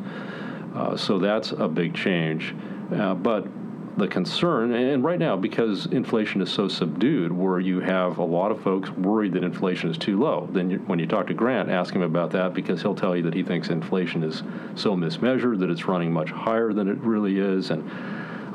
[0.74, 2.56] Uh, so that's a big change.
[2.94, 3.48] Uh, but
[3.98, 8.52] the concern, and right now, because inflation is so subdued, where you have a lot
[8.52, 11.70] of folks worried that inflation is too low, then you, when you talk to Grant,
[11.70, 14.42] ask him about that because he'll tell you that he thinks inflation is
[14.76, 17.70] so mismeasured that it's running much higher than it really is.
[17.70, 17.88] And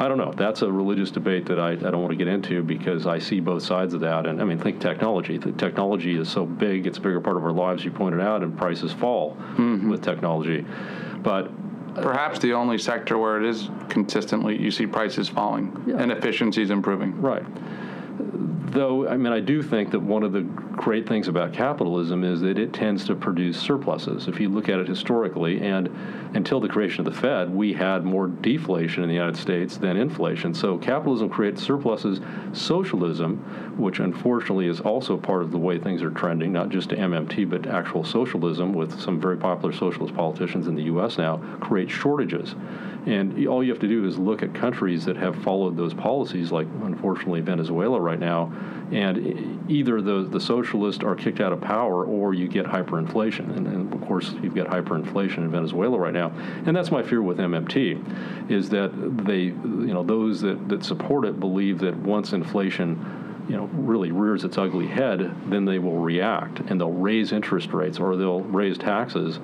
[0.00, 0.32] I don't know.
[0.32, 3.40] That's a religious debate that I, I don't want to get into because I see
[3.40, 4.26] both sides of that.
[4.26, 5.38] And I mean, think technology.
[5.38, 8.42] The technology is so big, it's a bigger part of our lives, you pointed out,
[8.42, 9.36] and prices fall
[9.88, 10.64] with technology.
[11.22, 11.50] But
[12.02, 17.20] Perhaps the only sector where it is consistently, you see prices falling and efficiencies improving.
[17.20, 17.44] Right.
[18.18, 22.40] Though, I mean, I do think that one of the great things about capitalism is
[22.42, 24.28] that it tends to produce surpluses.
[24.28, 25.88] If you look at it historically, and
[26.34, 29.96] until the creation of the Fed, we had more deflation in the United States than
[29.96, 30.52] inflation.
[30.52, 32.20] So capitalism creates surpluses.
[32.52, 33.38] Socialism,
[33.78, 37.48] which unfortunately is also part of the way things are trending, not just to MMT,
[37.48, 41.16] but actual socialism with some very popular socialist politicians in the U.S.
[41.16, 42.54] now, creates shortages.
[43.06, 46.52] And all you have to do is look at countries that have followed those policies,
[46.52, 48.52] like unfortunately Venezuela right now,
[48.92, 53.56] and either the, the socialists are kicked out of power or you get hyperinflation.
[53.56, 56.32] And, and of course, you've got hyperinflation in Venezuela right now.
[56.66, 58.90] And that's my fear with MMT, is that
[59.24, 64.10] they, you know, those that, that support it believe that once inflation you know, really
[64.12, 68.40] rears its ugly head, then they will react and they'll raise interest rates or they'll
[68.40, 69.38] raise taxes.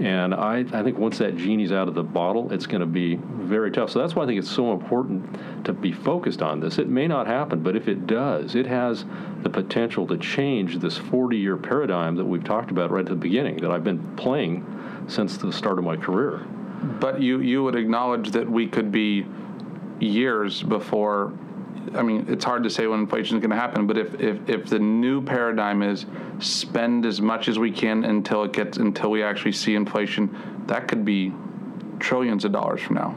[0.00, 3.14] And I, I think once that genie's out of the bottle, it's going to be
[3.14, 3.90] very tough.
[3.90, 6.78] So that's why I think it's so important to be focused on this.
[6.78, 9.04] It may not happen, but if it does, it has
[9.42, 13.14] the potential to change this 40 year paradigm that we've talked about right at the
[13.14, 14.66] beginning, that I've been playing
[15.06, 16.38] since the start of my career.
[16.98, 19.26] But you, you would acknowledge that we could be
[20.00, 21.32] years before.
[21.94, 24.48] I mean, it's hard to say when inflation is going to happen, but if, if,
[24.48, 26.06] if the new paradigm is
[26.40, 30.88] spend as much as we can until it gets until we actually see inflation, that
[30.88, 31.32] could be
[31.98, 33.16] trillions of dollars from now.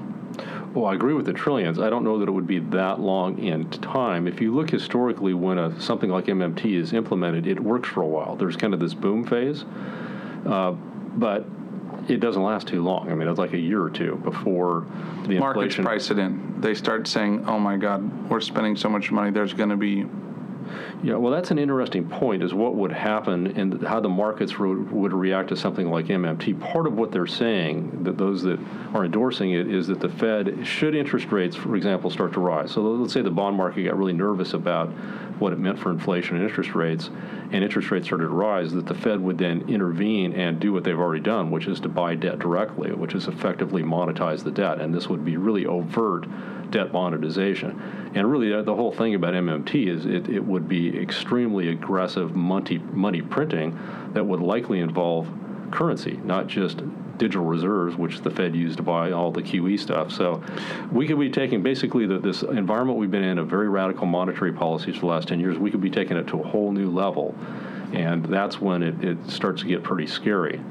[0.73, 1.79] Well, I agree with the trillions.
[1.79, 4.27] I don't know that it would be that long in time.
[4.27, 8.07] If you look historically, when a, something like MMT is implemented, it works for a
[8.07, 8.35] while.
[8.35, 9.65] There's kind of this boom phase,
[10.45, 10.71] uh,
[11.15, 11.45] but
[12.07, 13.11] it doesn't last too long.
[13.11, 14.85] I mean, it's like a year or two before
[15.25, 15.83] the Markets inflation.
[15.83, 16.61] price it in.
[16.61, 19.31] They start saying, "Oh my God, we're spending so much money.
[19.31, 20.05] There's going to be
[21.03, 22.43] Yeah, well, that's an interesting point.
[22.43, 26.59] Is what would happen and how the markets would, would react to something like MMT.
[26.59, 28.59] Part of what they're saying, that those that
[28.93, 32.71] are endorsing it, is that the Fed, should interest rates, for example, start to rise.
[32.71, 34.91] So let's say the bond market got really nervous about
[35.39, 37.09] what it meant for inflation and interest rates,
[37.51, 40.83] and interest rates started to rise, that the Fed would then intervene and do what
[40.83, 44.79] they've already done, which is to buy debt directly, which is effectively monetize the debt.
[44.79, 46.25] And this would be really overt
[46.71, 48.11] debt monetization.
[48.15, 52.79] And really, the whole thing about MMT is it, it would be extremely aggressive money,
[52.79, 53.77] money printing
[54.13, 55.29] that would likely involve
[55.71, 56.81] currency, not just
[57.17, 60.11] digital reserves, which the Fed used to buy all the QE stuff.
[60.11, 60.43] So
[60.91, 64.53] we could be taking basically the, this environment we've been in of very radical monetary
[64.53, 66.89] policies for the last 10 years, we could be taking it to a whole new
[66.89, 67.35] level.
[67.93, 70.61] And that's when it, it starts to get pretty scary.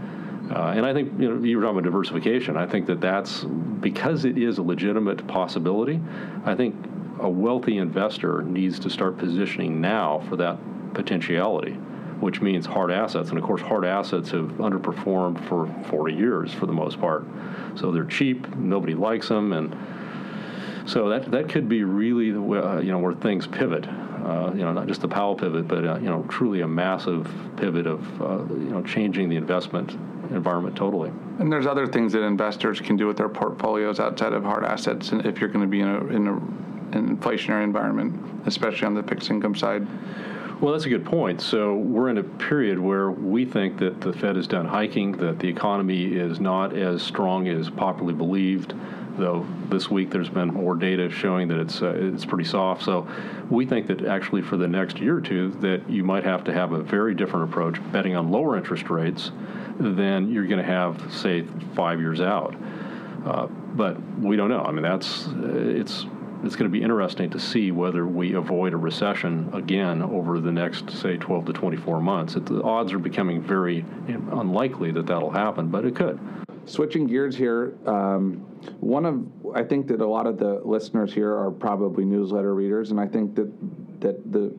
[0.51, 2.57] Uh, and I think you know you were talking about diversification.
[2.57, 6.01] I think that that's because it is a legitimate possibility.
[6.45, 6.77] I think
[7.19, 10.59] a wealthy investor needs to start positioning now for that
[10.95, 11.77] potentiality,
[12.21, 13.31] which means hard assets.
[13.31, 17.25] And of course, hard assets have underperformed for 40 years for the most part.
[17.77, 18.55] So they're cheap.
[18.57, 19.77] Nobody likes them, and
[20.87, 23.87] so that that could be really the way, uh, you know where things pivot.
[23.87, 27.33] Uh, you know, not just the Powell pivot, but uh, you know, truly a massive
[27.57, 29.93] pivot of uh, you know changing the investment
[30.31, 31.11] environment totally.
[31.39, 35.13] And there's other things that investors can do with their portfolios outside of hard assets,
[35.13, 36.35] and if you're going to be in a in a,
[36.97, 39.87] an inflationary environment, especially on the fixed income side.
[40.59, 41.43] Well, that's a good point.
[41.43, 45.39] So we're in a period where we think that the Fed is done hiking, that
[45.39, 48.73] the economy is not as strong as popularly believed,
[49.19, 52.83] though this week there's been more data showing that it's uh, it's pretty soft.
[52.85, 53.07] So
[53.51, 56.55] we think that actually for the next year or two that you might have to
[56.55, 59.33] have a very different approach, betting on lower interest rates
[59.79, 61.43] than you're going to have, say,
[61.75, 62.57] five years out.
[63.27, 64.63] Uh, but we don't know.
[64.63, 66.07] I mean, that's uh, it's
[66.47, 70.53] it's going to be interesting to see whether we avoid a recession again over the
[70.53, 72.37] next, say, 12 to 24 months.
[72.37, 76.19] It, the odds are becoming very unlikely that that'll happen, but it could.
[76.65, 78.45] Switching gears here, um,
[78.81, 82.91] one of I think that a lot of the listeners here are probably newsletter readers,
[82.91, 84.53] and I think that that the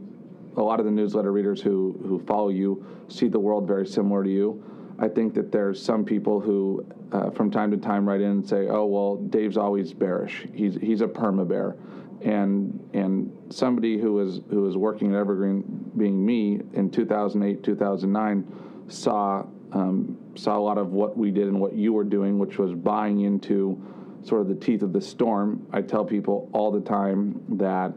[0.55, 4.23] a lot of the newsletter readers who who follow you see the world very similar
[4.23, 4.63] to you.
[4.99, 8.47] I think that there's some people who, uh, from time to time, write in and
[8.47, 10.45] say, "Oh, well, Dave's always bearish.
[10.53, 11.75] He's he's a perma bear,"
[12.21, 18.85] and and somebody who was who was working at Evergreen, being me in 2008, 2009,
[18.89, 22.57] saw um, saw a lot of what we did and what you were doing, which
[22.57, 23.81] was buying into
[24.23, 25.65] sort of the teeth of the storm.
[25.71, 27.93] I tell people all the time that,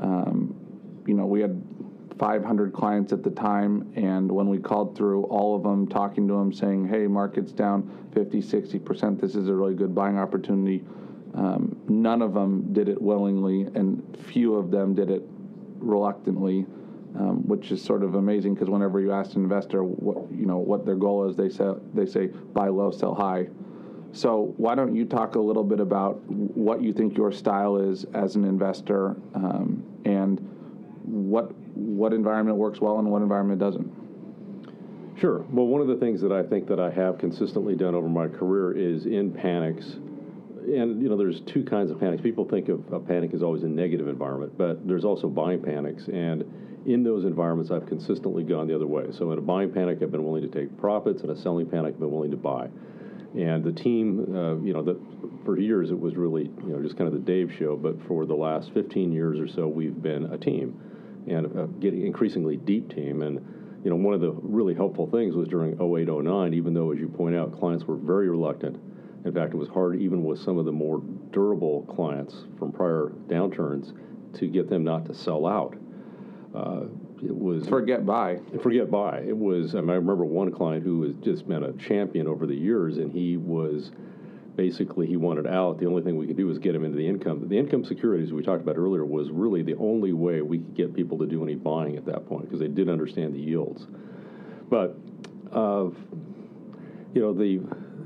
[0.00, 0.54] um,
[1.06, 1.71] you know, we had
[2.18, 6.34] 500 clients at the time, and when we called through all of them, talking to
[6.34, 10.84] them, saying, hey, market's down 50, 60%, this is a really good buying opportunity.
[11.34, 15.22] Um, none of them did it willingly, and few of them did it
[15.78, 16.66] reluctantly
[17.18, 20.58] um, which is sort of amazing because whenever you ask an investor what you know
[20.58, 23.48] what their goal is, they say they say buy low, sell high.
[24.12, 28.04] So why don't you talk a little bit about what you think your style is
[28.14, 30.38] as an investor, um, and
[31.04, 31.52] what
[31.96, 33.90] what environment works well and what environment doesn't?
[35.18, 35.44] Sure.
[35.50, 38.28] Well, one of the things that I think that I have consistently done over my
[38.28, 39.96] career is in panics
[40.64, 42.22] and you know, there's two kinds of panics.
[42.22, 46.06] People think of a panic as always a negative environment, but there's also buying panics,
[46.06, 46.44] and
[46.86, 49.04] in those environments, I've consistently gone the other way.
[49.12, 51.22] So in a buying panic, I've been willing to take profits.
[51.22, 52.68] In a selling panic, I've been willing to buy.
[53.38, 55.00] And the team, uh, you know, that
[55.44, 57.76] for years it was really, you know, just kind of the Dave show.
[57.76, 60.78] But for the last 15 years or so, we've been a team,
[61.28, 63.22] and a getting increasingly deep team.
[63.22, 63.36] And
[63.84, 67.00] you know, one of the really helpful things was during 08, 09, even though, as
[67.00, 68.80] you point out, clients were very reluctant.
[69.24, 73.12] In fact, it was hard even with some of the more durable clients from prior
[73.26, 73.92] downturns
[74.34, 75.76] to get them not to sell out
[76.54, 76.84] uh,
[77.22, 78.38] it was forget buy.
[78.62, 79.20] Forget buy.
[79.20, 79.74] It was.
[79.74, 82.98] I, mean, I remember one client who has just been a champion over the years,
[82.98, 83.92] and he was
[84.56, 85.78] basically he wanted out.
[85.78, 87.48] The only thing we could do was get him into the income.
[87.48, 90.94] The income securities we talked about earlier was really the only way we could get
[90.94, 93.86] people to do any buying at that point because they did understand the yields.
[94.68, 94.96] But
[95.52, 95.90] uh,
[97.14, 97.60] you know the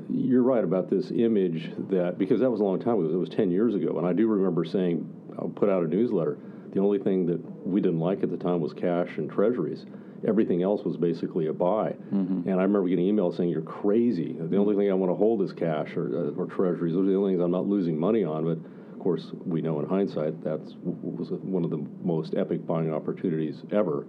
[0.08, 3.08] you're right about this image that because that was a long time ago.
[3.12, 6.38] It was 10 years ago, and I do remember saying I'll put out a newsletter
[6.76, 9.86] the only thing that we didn't like at the time was cash and treasuries.
[10.26, 11.94] Everything else was basically a buy.
[12.12, 12.48] Mm-hmm.
[12.48, 14.36] And I remember getting emails saying, You're crazy.
[14.38, 16.94] The only thing I want to hold is cash or, uh, or treasuries.
[16.94, 18.44] Those are the only things I'm not losing money on.
[18.44, 18.58] But
[18.92, 23.62] of course, we know in hindsight that was one of the most epic buying opportunities
[23.72, 24.06] ever.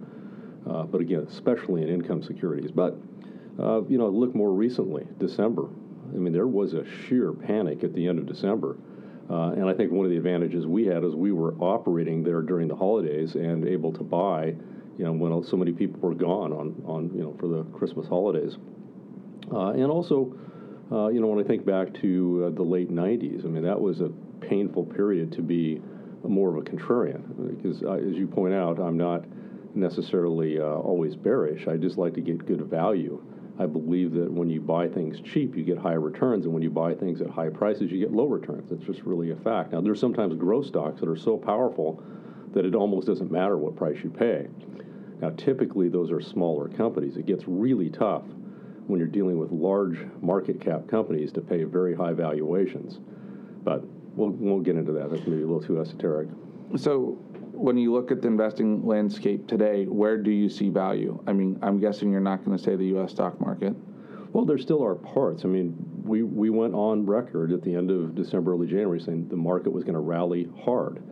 [0.68, 2.70] Uh, but again, especially in income securities.
[2.70, 2.96] But,
[3.58, 5.68] uh, you know, look more recently, December.
[6.12, 8.76] I mean, there was a sheer panic at the end of December.
[9.30, 12.40] Uh, and I think one of the advantages we had is we were operating there
[12.40, 14.54] during the holidays and able to buy,
[14.96, 18.06] you know, when so many people were gone on, on you know, for the Christmas
[18.06, 18.56] holidays.
[19.52, 20.34] Uh, and also,
[20.90, 23.78] uh, you know, when I think back to uh, the late 90s, I mean, that
[23.78, 24.08] was a
[24.40, 25.80] painful period to be
[26.26, 29.24] more of a contrarian because, uh, as you point out, I'm not
[29.74, 31.68] necessarily uh, always bearish.
[31.68, 33.22] I just like to get good value.
[33.60, 36.70] I believe that when you buy things cheap, you get high returns, and when you
[36.70, 38.70] buy things at high prices, you get low returns.
[38.70, 39.72] It's just really a fact.
[39.72, 42.00] Now, there's sometimes growth stocks that are so powerful
[42.52, 44.46] that it almost doesn't matter what price you pay.
[45.20, 47.16] Now, typically, those are smaller companies.
[47.16, 48.22] It gets really tough
[48.86, 53.00] when you're dealing with large market cap companies to pay very high valuations.
[53.64, 55.10] But we'll, we won't get into that.
[55.10, 56.28] That's maybe a little too esoteric.
[56.76, 57.18] So,
[57.58, 61.22] when you look at the investing landscape today, where do you see value?
[61.26, 63.10] I mean, I'm guessing you're not going to say the U.S.
[63.10, 63.74] stock market.
[64.32, 65.44] Well, there still are parts.
[65.44, 69.28] I mean, we, we went on record at the end of December, early January, saying
[69.28, 71.02] the market was going to rally hard,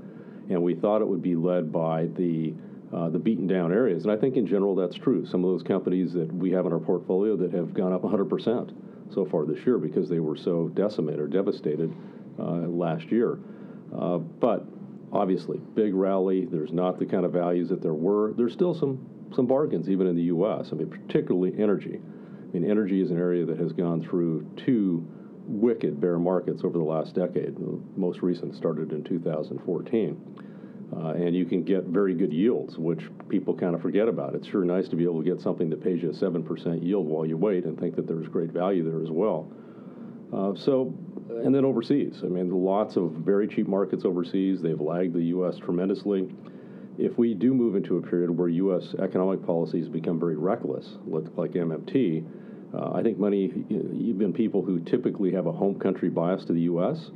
[0.49, 2.55] and we thought it would be led by the
[2.93, 4.05] uh, the beaten down areas.
[4.05, 5.27] And I think in general that's true.
[5.27, 8.73] Some of those companies that we have in our portfolio that have gone up 100%
[9.13, 11.93] so far this year because they were so decimated or devastated
[12.39, 13.41] uh, last year.
[13.93, 14.65] Uh, but
[15.17, 16.45] obviously big rally.
[16.45, 18.33] There's not the kind of values that there were.
[18.35, 20.69] There's still some some bargains even in the U.S.
[20.71, 21.99] I mean, particularly energy.
[21.99, 25.07] I mean, energy is an area that has gone through two
[25.47, 27.57] wicked bear markets over the last decade.
[27.57, 30.43] The most recent started in 2014.
[30.97, 34.35] Uh, and you can get very good yields, which people kind of forget about.
[34.35, 37.07] It's sure nice to be able to get something that pays you a 7% yield
[37.07, 39.51] while you wait and think that there's great value there as well.
[40.33, 40.95] Uh, so,
[41.45, 42.21] and then overseas.
[42.23, 44.61] I mean, lots of very cheap markets overseas.
[44.61, 45.57] They've lagged the U.S.
[45.59, 46.29] tremendously.
[46.99, 48.95] If we do move into a period where U.S.
[48.99, 52.25] economic policies become very reckless, like MMT,
[52.75, 56.63] uh, I think money, even people who typically have a home country bias to the
[56.63, 57.11] U.S.,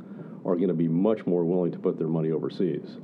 [0.45, 2.97] are going to be much more willing to put their money overseas.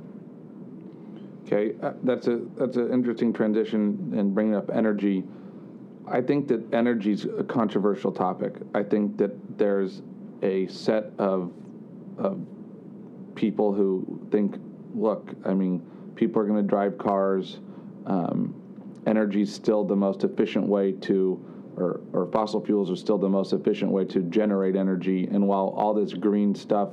[1.46, 5.24] Okay, uh, that's a that's an interesting transition and bringing up energy.
[6.10, 8.54] I think that energy is a controversial topic.
[8.74, 10.02] I think that there's
[10.42, 11.52] a set of
[12.18, 12.40] of
[13.34, 14.56] people who think,
[14.94, 15.80] look, I mean,
[16.16, 17.60] people are going to drive cars.
[18.06, 18.54] Um,
[19.06, 21.40] energy is still the most efficient way to,
[21.76, 25.28] or, or fossil fuels are still the most efficient way to generate energy.
[25.30, 26.90] And while all this green stuff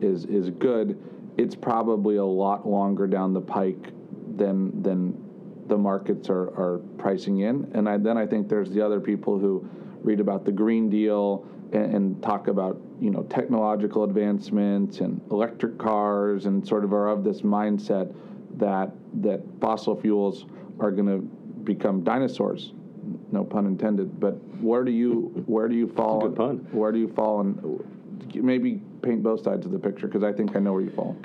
[0.00, 0.98] is is good,
[1.38, 3.92] it's probably a lot longer down the pike
[4.36, 5.25] than than
[5.68, 7.70] the markets are, are pricing in.
[7.74, 9.68] And I, then I think there's the other people who
[10.02, 15.78] read about the Green Deal and, and, talk about you know technological advancements and electric
[15.78, 18.14] cars and sort of are of this mindset
[18.56, 20.46] that that fossil fuels
[20.78, 21.18] are going to
[21.64, 22.72] become dinosaurs.
[23.32, 24.20] No pun intended.
[24.20, 26.20] But where do you where do you fall?
[26.20, 26.68] good pun.
[26.70, 27.40] Where do you fall?
[27.40, 30.90] And maybe paint both sides of the picture because I think I know where you
[30.90, 31.16] fall.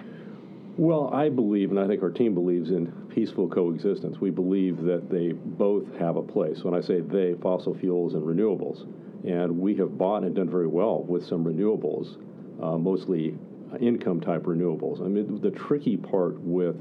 [0.77, 4.19] Well, I believe, and I think our team believes in peaceful coexistence.
[4.19, 6.63] We believe that they both have a place.
[6.63, 8.87] When I say they, fossil fuels and renewables.
[9.27, 12.17] And we have bought and done very well with some renewables,
[12.61, 13.35] uh, mostly
[13.79, 15.01] income type renewables.
[15.01, 16.75] I mean, the tricky part with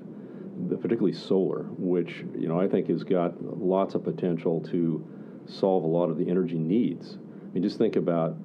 [0.68, 5.06] the, particularly solar, which you know I think has got lots of potential to
[5.46, 7.16] solve a lot of the energy needs.
[7.16, 8.36] I mean, just think about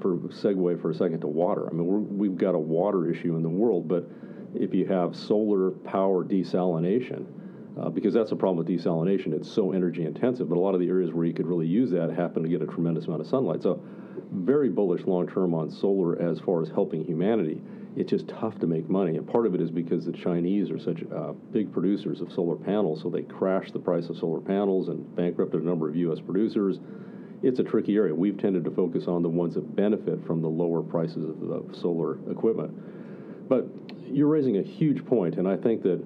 [0.00, 1.68] for segue for a second to water.
[1.68, 4.08] I mean, we have got a water issue in the world, but
[4.54, 7.26] if you have solar power desalination,
[7.80, 9.32] uh, because that's the problem with desalination.
[9.32, 11.90] It's so energy intensive, but a lot of the areas where you could really use
[11.90, 13.62] that happen to get a tremendous amount of sunlight.
[13.62, 13.82] So,
[14.30, 17.60] very bullish long term on solar as far as helping humanity.
[17.96, 20.78] It's just tough to make money, and part of it is because the Chinese are
[20.78, 24.88] such uh, big producers of solar panels, so they crashed the price of solar panels
[24.88, 26.18] and bankrupted a number of U.S.
[26.18, 26.78] producers.
[27.42, 28.14] It's a tricky area.
[28.14, 31.76] We've tended to focus on the ones that benefit from the lower prices of, of
[31.76, 32.72] solar equipment.
[33.48, 33.66] But
[34.06, 36.02] you're raising a huge point, and I think that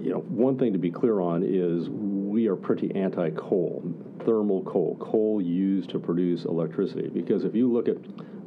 [0.00, 3.82] you know one thing to be clear on is we are pretty anti-coal,
[4.24, 7.08] thermal coal, coal used to produce electricity.
[7.08, 7.96] Because if you look at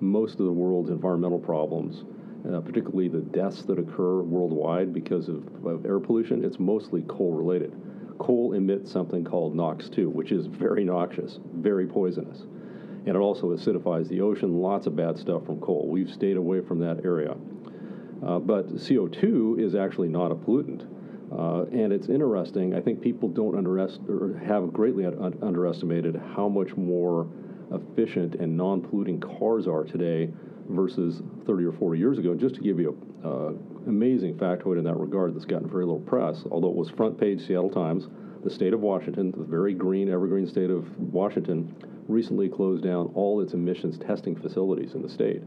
[0.02, 2.04] most of the world's environmental problems,
[2.50, 7.34] uh, particularly the deaths that occur worldwide because of, of air pollution, it's mostly coal
[7.34, 7.74] related.
[8.20, 12.42] Coal emits something called NOx2, which is very noxious, very poisonous.
[13.06, 15.88] And it also acidifies the ocean, lots of bad stuff from coal.
[15.90, 17.36] We've stayed away from that area.
[18.26, 20.86] Uh, but CO2 is actually not a pollutant.
[21.32, 22.76] Uh, and it's interesting.
[22.76, 27.28] I think people don't underest- or have greatly un- underestimated how much more
[27.72, 30.30] efficient and non-polluting cars are today
[30.70, 32.36] versus 30 or 40 years ago.
[32.36, 36.02] Just to give you an uh, amazing factoid in that regard that's gotten very little
[36.02, 38.08] press, although it was front page Seattle Times,
[38.44, 41.74] the state of Washington, the very green, evergreen state of Washington,
[42.08, 45.42] recently closed down all its emissions testing facilities in the state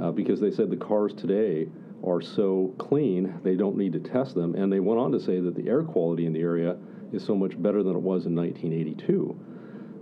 [0.00, 1.68] uh, because they said the cars today
[2.04, 4.54] are so clean, they don't need to test them.
[4.54, 6.76] And they went on to say that the air quality in the area
[7.12, 9.38] is so much better than it was in 1982.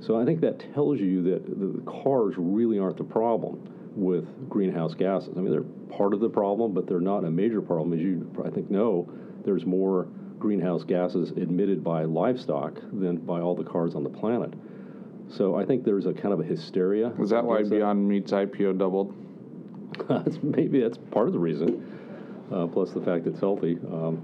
[0.00, 4.94] So I think that tells you that the cars really aren't the problem with greenhouse
[4.94, 5.34] gases.
[5.36, 5.62] I mean, they're
[5.96, 7.94] part of the problem, but they're not a major problem.
[7.94, 9.10] As you, I think, know,
[9.44, 14.52] there's more greenhouse gases emitted by livestock than by all the cars on the planet.
[15.28, 17.12] So I think there's a kind of a hysteria.
[17.18, 19.14] Is that why Beyond Meat's IPO doubled?
[20.42, 21.92] maybe that's part of the reason.
[22.52, 23.76] Uh, plus the fact it's healthy.
[23.90, 24.22] Um,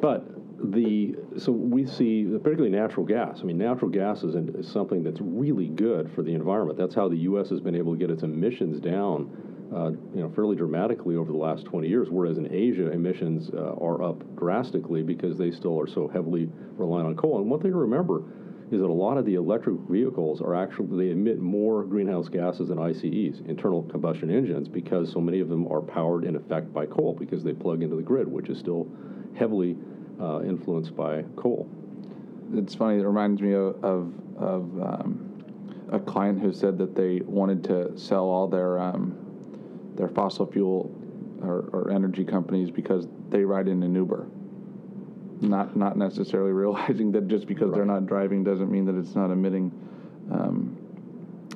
[0.00, 0.26] but
[0.72, 3.40] the so we see particularly natural gas.
[3.40, 6.78] I mean, natural gas is, in, is, something that's really good for the environment.
[6.78, 7.50] That's how the U.S.
[7.50, 9.30] has been able to get its emissions down,
[9.74, 12.08] uh, you know, fairly dramatically over the last 20 years.
[12.10, 17.08] Whereas in Asia, emissions uh, are up drastically because they still are so heavily reliant
[17.08, 17.38] on coal.
[17.38, 18.22] And one thing to remember
[18.70, 22.68] is that a lot of the electric vehicles are actually they emit more greenhouse gases
[22.68, 26.84] than ICEs, internal combustion engines, because so many of them are powered in effect by
[26.84, 28.88] coal because they plug into the grid, which is still
[29.36, 29.76] heavily
[30.20, 31.68] uh, influenced by coal.
[32.54, 32.98] It's funny.
[32.98, 35.44] It reminds me of of, of um,
[35.92, 39.16] a client who said that they wanted to sell all their um,
[39.94, 40.90] their fossil fuel
[41.40, 44.26] or, or energy companies because they ride in an Uber
[45.40, 47.76] not not necessarily realizing that just because right.
[47.76, 49.70] they're not driving doesn't mean that it's not emitting
[50.32, 50.76] um,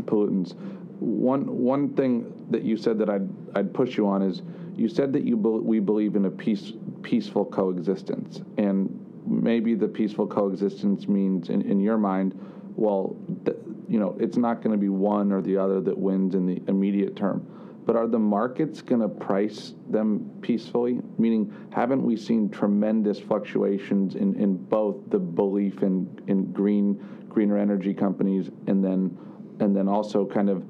[0.04, 0.54] pollutants.
[1.00, 4.42] One one thing that you said that I'd I'd push you on is
[4.76, 6.72] you said that you be, we believe in a peace
[7.02, 8.88] peaceful coexistence, and
[9.26, 12.38] maybe the peaceful coexistence means in, in your mind,
[12.76, 13.56] well, th-
[13.88, 16.62] you know, it's not going to be one or the other that wins in the
[16.68, 17.46] immediate term.
[17.90, 21.00] But are the markets going to price them peacefully?
[21.18, 27.58] Meaning, haven't we seen tremendous fluctuations in, in both the belief in, in green greener
[27.58, 29.18] energy companies and then
[29.58, 30.62] and then also kind of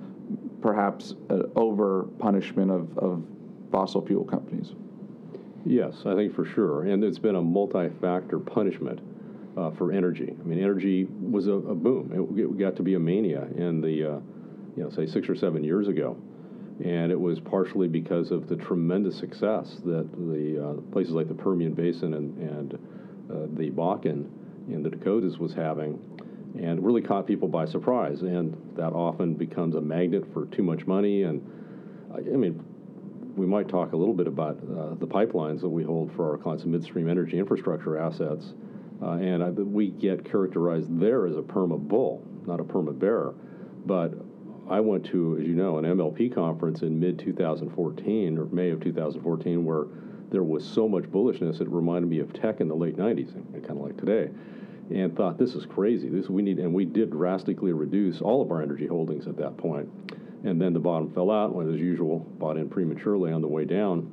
[0.62, 1.14] perhaps
[1.56, 3.22] over punishment of, of
[3.70, 4.72] fossil fuel companies?
[5.66, 6.84] Yes, I think for sure.
[6.84, 8.98] And it's been a multi factor punishment
[9.58, 10.34] uh, for energy.
[10.40, 12.12] I mean, energy was a, a boom.
[12.14, 14.20] It, it, got to be a mania in the, uh,
[14.74, 16.16] you know, say six or seven years ago.
[16.84, 21.34] And it was partially because of the tremendous success that the uh, places like the
[21.34, 22.74] Permian Basin and, and
[23.30, 24.28] uh, the Bakken
[24.68, 25.98] in the Dakotas was having,
[26.58, 28.22] and really caught people by surprise.
[28.22, 31.24] And that often becomes a magnet for too much money.
[31.24, 31.42] And
[32.14, 32.64] I mean,
[33.36, 36.38] we might talk a little bit about uh, the pipelines that we hold for our
[36.38, 38.52] clients midstream energy infrastructure assets.
[39.02, 43.32] Uh, and I, we get characterized there as a perma bull, not a perma bear.
[43.86, 44.14] But
[44.70, 48.80] I went to, as you know, an MLP conference in mid 2014 or May of
[48.80, 49.86] 2014 where
[50.30, 53.32] there was so much bullishness it reminded me of tech in the late 90s,
[53.66, 54.30] kind of like today,
[54.90, 56.08] and thought this is crazy.
[56.08, 59.56] This we need, and we did drastically reduce all of our energy holdings at that
[59.56, 59.88] point
[60.44, 63.64] and then the bottom fell out when, as usual, bought in prematurely on the way
[63.64, 64.10] down.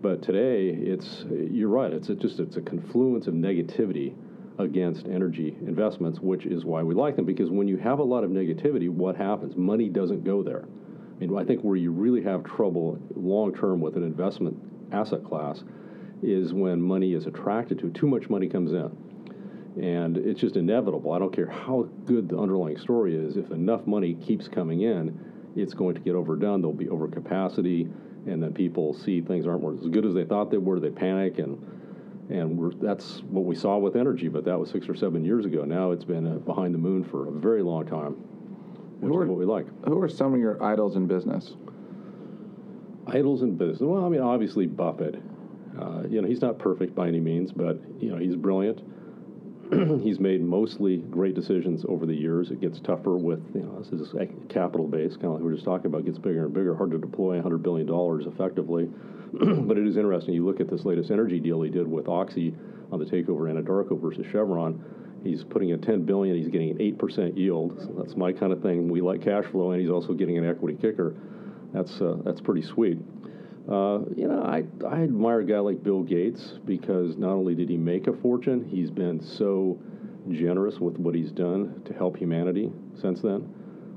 [0.00, 1.92] But today, it's you're right.
[1.92, 4.14] It's just it's a confluence of negativity
[4.62, 7.24] against energy investments, which is why we like them.
[7.24, 9.56] Because when you have a lot of negativity, what happens?
[9.56, 10.64] Money doesn't go there.
[10.64, 14.56] I mean, I think where you really have trouble long term with an investment
[14.92, 15.62] asset class
[16.22, 17.90] is when money is attracted to.
[17.90, 18.96] Too much money comes in.
[19.82, 21.12] And it's just inevitable.
[21.12, 25.18] I don't care how good the underlying story is, if enough money keeps coming in,
[25.56, 26.60] it's going to get overdone.
[26.60, 27.90] There'll be overcapacity,
[28.26, 30.78] and then people see things aren't as good as they thought they were.
[30.78, 31.58] They panic, and
[32.28, 34.28] and that's what we saw with energy.
[34.28, 35.64] But that was six or seven years ago.
[35.64, 38.12] Now it's been uh, behind the moon for a very long time,
[39.00, 39.66] which are, is what we like.
[39.86, 41.54] Who are some of your idols in business?
[43.06, 43.80] Idols in business.
[43.80, 45.20] Well, I mean, obviously Buffett.
[45.78, 48.82] Uh, you know, he's not perfect by any means, but you know, he's brilliant.
[50.02, 52.50] he's made mostly great decisions over the years.
[52.50, 54.14] It gets tougher with you know this is
[54.48, 56.74] capital base, kind of like we were just talking about, gets bigger and bigger.
[56.74, 58.90] Hard to deploy 100 billion dollars effectively,
[59.32, 60.34] but it is interesting.
[60.34, 62.54] You look at this latest energy deal he did with Oxy
[62.90, 64.84] on the takeover Anadarko versus Chevron.
[65.24, 66.36] He's putting in 10 billion.
[66.36, 67.80] He's getting an 8% yield.
[67.80, 68.88] So that's my kind of thing.
[68.88, 71.14] We like cash flow, and he's also getting an equity kicker.
[71.72, 72.98] That's uh, that's pretty sweet.
[73.70, 77.68] Uh, you know, I, I admire a guy like Bill Gates because not only did
[77.68, 79.78] he make a fortune, he's been so
[80.30, 83.48] generous with what he's done to help humanity since then.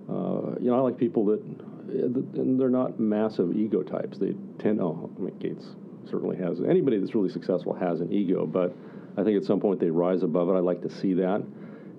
[0.07, 4.19] Uh, you know, I like people that, and they're not massive ego types.
[4.19, 5.65] They tend, oh, I mean, Gates
[6.09, 8.75] certainly has, anybody that's really successful has an ego, but
[9.17, 10.53] I think at some point they rise above it.
[10.53, 11.43] I like to see that.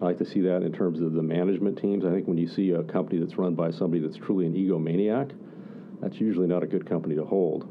[0.01, 2.05] I like to see that in terms of the management teams.
[2.05, 5.33] I think when you see a company that's run by somebody that's truly an egomaniac,
[6.01, 7.65] that's usually not a good company to hold.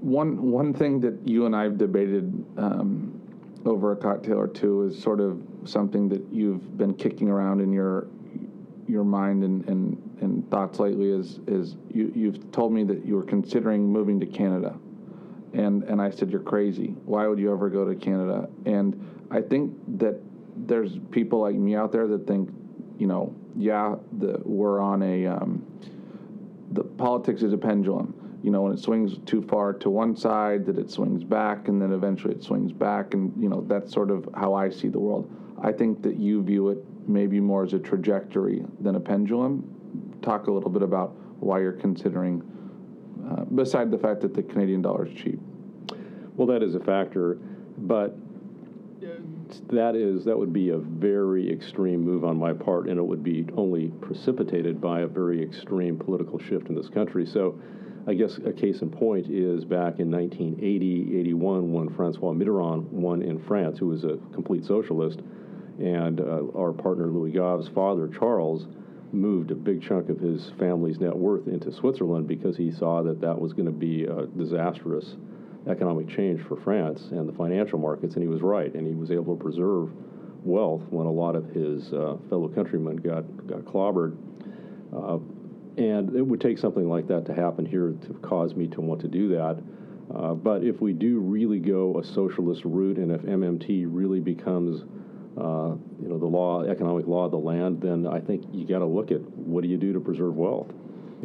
[0.00, 3.20] One one thing that you and I've debated um,
[3.64, 7.72] over a cocktail or two is sort of something that you've been kicking around in
[7.72, 8.06] your
[8.86, 13.16] your mind and, and, and thoughts lately is is you you've told me that you
[13.16, 14.78] were considering moving to Canada,
[15.54, 16.94] and and I said you're crazy.
[17.04, 18.48] Why would you ever go to Canada?
[18.64, 20.20] And I think that
[20.56, 22.50] there's people like me out there that think,
[22.98, 25.66] you know, yeah, the, we're on a um,
[26.72, 28.38] the politics is a pendulum.
[28.42, 31.80] You know, when it swings too far to one side, that it swings back, and
[31.80, 35.00] then eventually it swings back, and you know that's sort of how I see the
[35.00, 35.30] world.
[35.62, 40.18] I think that you view it maybe more as a trajectory than a pendulum.
[40.22, 42.42] Talk a little bit about why you're considering,
[43.30, 45.40] uh, beside the fact that the Canadian dollar is cheap.
[46.36, 47.38] Well, that is a factor,
[47.78, 48.16] but
[49.68, 53.22] that is that would be a very extreme move on my part, and it would
[53.22, 57.26] be only precipitated by a very extreme political shift in this country.
[57.26, 57.60] So,
[58.06, 63.22] I guess a case in point is back in 1980, 81, when Francois Mitterrand won
[63.22, 65.20] in France, who was a complete socialist,
[65.78, 68.66] and uh, our partner Louis Gave's father, Charles,
[69.12, 73.20] moved a big chunk of his family's net worth into Switzerland because he saw that
[73.20, 75.16] that was going to be a disastrous
[75.68, 79.10] economic change for France and the financial markets, and he was right, and he was
[79.10, 79.90] able to preserve
[80.44, 84.16] wealth when a lot of his uh, fellow countrymen got got clobbered.
[84.96, 85.18] Uh,
[85.76, 89.00] and it would take something like that to happen here to cause me to want
[89.00, 89.62] to do that.
[90.14, 94.82] Uh, but if we do really go a socialist route, and if MMT really becomes,
[95.36, 98.78] uh, you know, the law, economic law of the land, then I think you got
[98.78, 100.68] to look at what do you do to preserve wealth.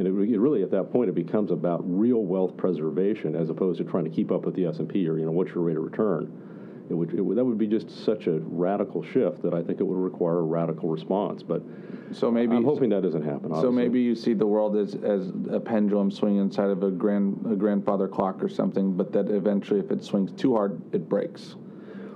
[0.02, 3.78] And it, it, really, at that point, it becomes about real wealth preservation as opposed
[3.78, 5.84] to trying to keep up with the S&P or, you know, what's your rate of
[5.84, 6.88] return.
[6.90, 9.80] It would, it would, that would be just such a radical shift that I think
[9.80, 11.44] it would require a radical response.
[11.44, 11.62] But
[12.14, 13.54] So maybe I'm hoping that doesn't happen.
[13.56, 17.46] So maybe you see the world as, as a pendulum swinging inside of a grand
[17.48, 21.56] a grandfather clock or something, but that eventually, if it swings too hard, it breaks.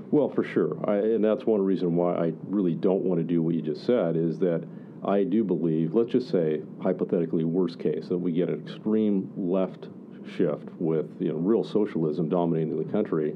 [0.09, 3.43] Well, for sure, I, and that's one reason why I really don't want to do
[3.43, 4.15] what you just said.
[4.15, 4.67] Is that
[5.05, 9.87] I do believe, let's just say hypothetically, worst case, that we get an extreme left
[10.35, 13.35] shift with you know real socialism dominating the country.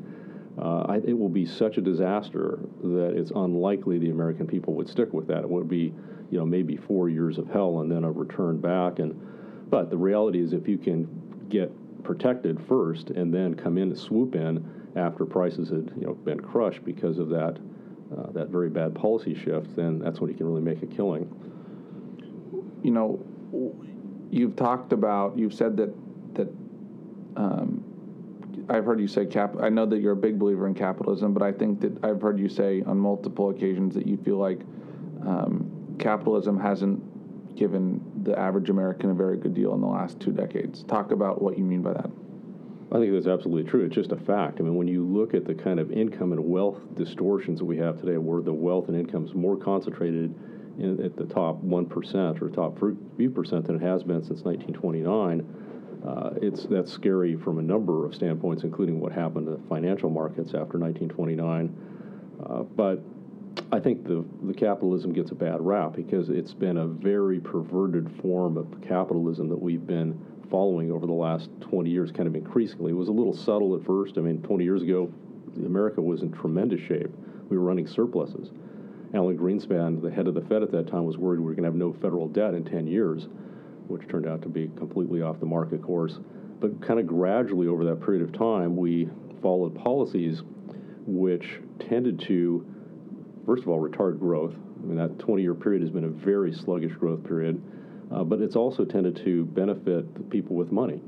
[0.59, 4.89] Uh, I, it will be such a disaster that it's unlikely the American people would
[4.89, 5.39] stick with that.
[5.39, 5.93] It would be,
[6.31, 8.99] you know, maybe four years of hell and then a return back.
[8.99, 9.13] And
[9.69, 11.07] but the reality is, if you can
[11.49, 11.71] get
[12.03, 14.65] protected first and then come in and swoop in
[14.95, 17.57] after prices had you know been crushed because of that
[18.17, 21.29] uh, that very bad policy shift, then that's when you can really make a killing.
[22.83, 23.75] You know,
[24.31, 25.93] you've talked about, you've said that
[26.35, 26.49] that.
[27.35, 27.85] Um,
[28.69, 29.55] I've heard you say cap.
[29.59, 32.37] I know that you're a big believer in capitalism, but I think that I've heard
[32.39, 34.59] you say on multiple occasions that you feel like
[35.25, 40.31] um, capitalism hasn't given the average American a very good deal in the last two
[40.31, 40.83] decades.
[40.83, 42.09] Talk about what you mean by that.
[42.91, 43.85] I think that's absolutely true.
[43.85, 44.59] It's just a fact.
[44.59, 47.77] I mean, when you look at the kind of income and wealth distortions that we
[47.77, 50.33] have today, where the wealth and income is more concentrated
[50.79, 52.79] in, at the top 1% or top
[53.17, 55.45] few percent than it has been since 1929,
[56.07, 60.49] uh, it's that's scary from a number of standpoints, including what happened to financial markets
[60.49, 61.75] after 1929.
[62.45, 63.03] Uh, but
[63.71, 68.09] I think the the capitalism gets a bad rap because it's been a very perverted
[68.21, 70.19] form of capitalism that we've been
[70.49, 72.91] following over the last 20 years, kind of increasingly.
[72.91, 74.17] It was a little subtle at first.
[74.17, 75.11] I mean, 20 years ago,
[75.57, 77.11] America was in tremendous shape.
[77.49, 78.51] We were running surpluses.
[79.13, 81.63] Alan Greenspan, the head of the Fed at that time, was worried we were going
[81.63, 83.27] to have no federal debt in 10 years
[83.89, 86.19] which turned out to be completely off the market course.
[86.59, 89.09] But kind of gradually over that period of time, we
[89.41, 90.43] followed policies
[91.07, 92.65] which tended to,
[93.45, 94.53] first of all, retard growth.
[94.53, 97.61] I mean, that 20 year period has been a very sluggish growth period,
[98.11, 101.01] uh, but it's also tended to benefit the people with money.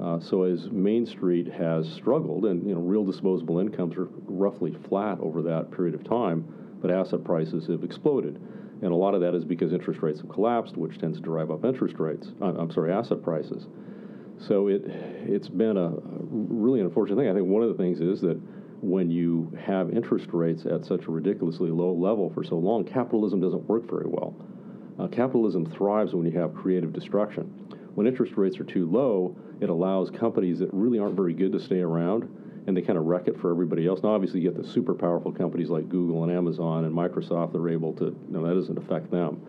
[0.00, 4.76] Uh, so as Main Street has struggled, and you know, real disposable incomes are roughly
[4.88, 6.44] flat over that period of time,
[6.84, 8.38] but asset prices have exploded.
[8.82, 11.50] And a lot of that is because interest rates have collapsed, which tends to drive
[11.50, 12.28] up interest rates.
[12.42, 13.68] I'm sorry, asset prices.
[14.38, 14.82] So it
[15.24, 15.94] it's been a
[16.28, 17.30] really unfortunate thing.
[17.30, 18.38] I think one of the things is that
[18.82, 23.40] when you have interest rates at such a ridiculously low level for so long, capitalism
[23.40, 24.34] doesn't work very well.
[24.98, 27.44] Uh, capitalism thrives when you have creative destruction.
[27.94, 31.60] When interest rates are too low, it allows companies that really aren't very good to
[31.60, 32.28] stay around
[32.66, 34.02] and they kind of wreck it for everybody else.
[34.02, 37.58] Now, obviously, you get the super powerful companies like Google and Amazon and Microsoft that
[37.58, 39.40] are able to, you know, that doesn't affect them.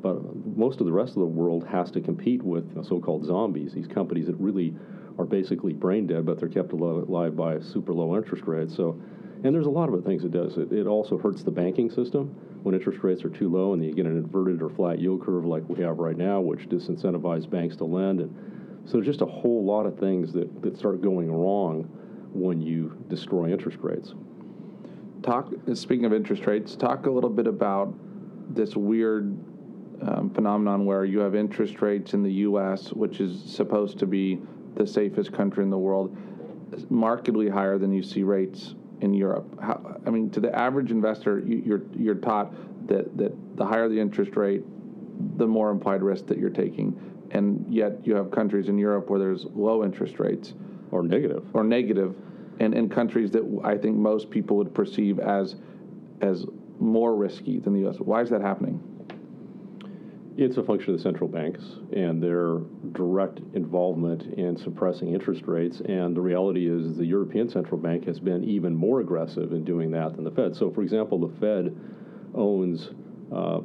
[0.00, 3.00] But most of the rest of the world has to compete with you know, so
[3.00, 4.74] called zombies, these companies that really
[5.18, 8.74] are basically brain dead, but they're kept alive by super low interest rates.
[8.74, 8.98] So,
[9.42, 10.56] and there's a lot of things it does.
[10.56, 13.92] It, it also hurts the banking system when interest rates are too low and you
[13.92, 17.76] get an inverted or flat yield curve like we have right now, which disincentivizes banks
[17.76, 18.20] to lend.
[18.20, 21.90] And so there's just a whole lot of things that, that start going wrong
[22.32, 24.14] when you destroy interest rates.
[25.22, 25.52] Talk.
[25.74, 27.92] Speaking of interest rates, talk a little bit about
[28.54, 29.36] this weird
[30.02, 34.40] um, phenomenon where you have interest rates in the U.S., which is supposed to be
[34.76, 36.16] the safest country in the world,
[36.90, 39.58] markedly higher than you see rates in Europe.
[39.60, 42.52] How, I mean, to the average investor, you, you're you're taught
[42.86, 44.62] that that the higher the interest rate,
[45.36, 46.98] the more implied risk that you're taking,
[47.32, 50.54] and yet you have countries in Europe where there's low interest rates
[50.90, 52.14] or negative or negative,
[52.58, 55.56] and in countries that I think most people would perceive as
[56.20, 56.46] as
[56.78, 57.96] more risky than the U.S.
[57.98, 58.82] Why is that happening?
[60.36, 61.62] It's a function of the central banks
[61.92, 62.58] and their
[62.92, 65.80] direct involvement in suppressing interest rates.
[65.84, 69.90] And the reality is, the European Central Bank has been even more aggressive in doing
[69.90, 70.56] that than the Fed.
[70.56, 71.76] So, for example, the Fed
[72.34, 72.90] owns
[73.34, 73.60] uh,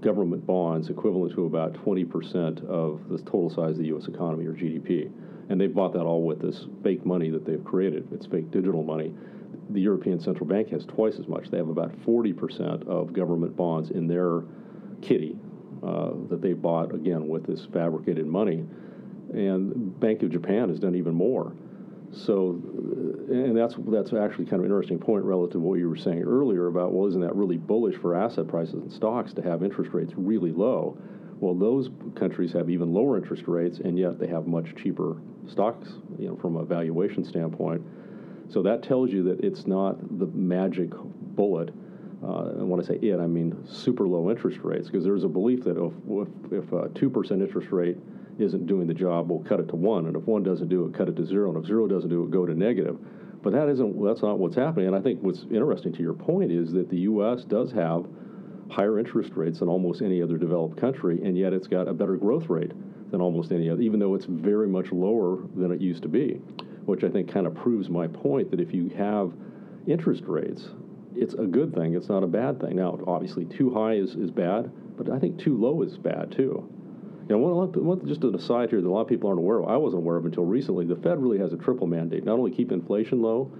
[0.00, 4.08] government bonds equivalent to about 20% of the total size of the U.S.
[4.08, 5.12] economy or GDP
[5.50, 8.08] and they've bought that all with this fake money that they've created.
[8.12, 9.12] It's fake digital money.
[9.70, 11.50] The European Central Bank has twice as much.
[11.50, 14.42] They have about 40% of government bonds in their
[15.02, 15.36] kitty
[15.82, 18.64] uh, that they bought again with this fabricated money,
[19.32, 21.52] and Bank of Japan has done even more.
[22.12, 22.60] So,
[23.28, 26.22] and that's that's actually kind of an interesting point relative to what you were saying
[26.22, 29.92] earlier about well, isn't that really bullish for asset prices and stocks to have interest
[29.92, 30.98] rates really low?
[31.40, 35.16] Well, those countries have even lower interest rates, and yet they have much cheaper
[35.48, 35.88] stocks,
[36.18, 37.82] you know, from a valuation standpoint.
[38.50, 41.70] So that tells you that it's not the magic bullet.
[42.22, 45.28] Uh, and when I say it, I mean super low interest rates, because there's a
[45.28, 47.96] belief that if, if, a 2% interest rate
[48.38, 50.06] isn't doing the job, we'll cut it to one.
[50.06, 51.48] And if one doesn't do it, cut it to zero.
[51.48, 52.98] And if zero doesn't do it, go to negative.
[53.42, 54.88] But that isn't that's not what's happening.
[54.88, 57.44] And I think what's interesting to your point is that the U.S.
[57.44, 58.04] does have
[58.70, 62.16] higher interest rates than almost any other developed country, and yet it's got a better
[62.16, 62.72] growth rate
[63.10, 66.34] than almost any other, even though it's very much lower than it used to be,
[66.84, 69.32] which I think kind of proves my point that if you have
[69.86, 70.68] interest rates,
[71.16, 71.94] it's a good thing.
[71.94, 72.76] It's not a bad thing.
[72.76, 76.68] Now, obviously, too high is, is bad, but I think too low is bad too.
[77.28, 79.68] Know, one, one, just an aside here that a lot of people aren't aware of,
[79.68, 82.24] I wasn't aware of until recently, the Fed really has a triple mandate.
[82.24, 83.52] Not only keep inflation low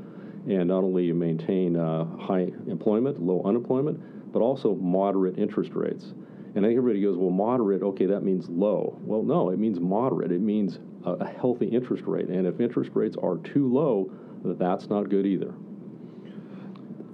[0.49, 4.01] and not only maintain uh, high employment, low unemployment,
[4.33, 6.15] but also moderate interest rates.
[6.55, 8.99] And everybody goes, well, moderate, okay, that means low.
[9.03, 10.33] Well, no, it means moderate.
[10.33, 12.29] It means a, a healthy interest rate.
[12.29, 14.11] And if interest rates are too low,
[14.45, 15.55] that's not good either.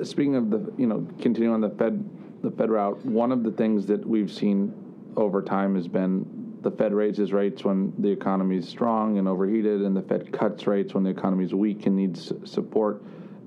[0.03, 2.09] Speaking of the, you know, continuing on the Fed,
[2.43, 4.73] the Fed route, one of the things that we've seen
[5.17, 9.83] over time has been the Fed raises rates when the economy is strong and overheated,
[9.83, 13.03] and the Fed cuts rates when the economy is weak and needs support.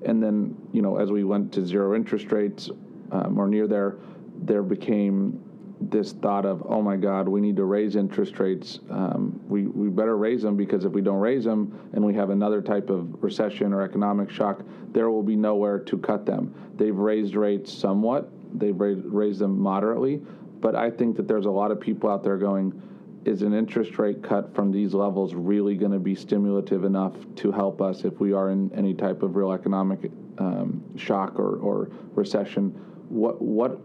[0.05, 2.69] And then, you know, as we went to zero interest rates
[3.11, 3.97] um, or near there,
[4.41, 5.43] there became
[5.81, 8.79] this thought of, oh my God, we need to raise interest rates.
[8.89, 12.31] Um, we, we better raise them because if we don't raise them and we have
[12.31, 16.53] another type of recession or economic shock, there will be nowhere to cut them.
[16.75, 18.29] They've raised rates somewhat,
[18.59, 20.21] they've raised, raised them moderately,
[20.59, 22.81] but I think that there's a lot of people out there going,
[23.23, 27.51] is an interest rate cut from these levels really going to be stimulative enough to
[27.51, 31.89] help us if we are in any type of real economic um, shock or, or
[32.15, 32.73] recession?
[33.09, 33.79] What what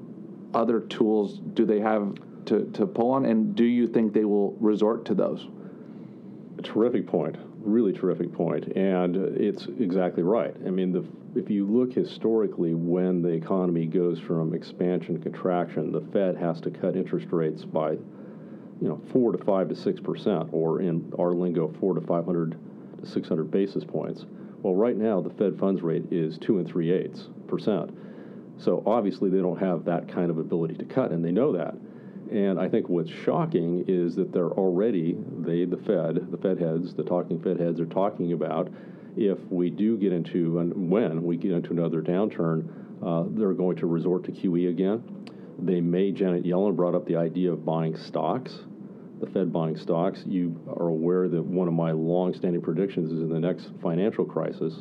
[0.55, 2.15] other tools do they have
[2.47, 5.49] to, to pull on, and do you think they will resort to those?
[6.59, 10.55] A terrific point, really terrific point, and it's exactly right.
[10.67, 11.05] I mean, the,
[11.35, 16.61] if you look historically, when the economy goes from expansion to contraction, the Fed has
[16.61, 21.13] to cut interest rates by, you know, four to five to six percent, or in
[21.19, 22.57] our lingo, four to five hundred
[23.01, 24.27] to six hundred basis points.
[24.63, 27.91] Well, right now the Fed funds rate is two and three eighths percent.
[28.59, 31.75] So obviously they don't have that kind of ability to cut, and they know that.
[32.31, 36.95] And I think what's shocking is that they're already, they, the Fed, the Fed heads,
[36.95, 38.71] the talking Fed heads are talking about
[39.17, 42.69] if we do get into, and when we get into another downturn,
[43.05, 45.03] uh, they're going to resort to QE again.
[45.59, 48.59] They may, Janet Yellen brought up the idea of buying stocks,
[49.21, 50.23] the Fed buying stocks.
[50.27, 54.25] You are aware that one of my long standing predictions is in the next financial
[54.25, 54.75] crisis,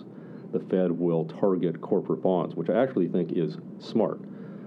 [0.53, 4.21] the Fed will target corporate bonds, which I actually think is smart.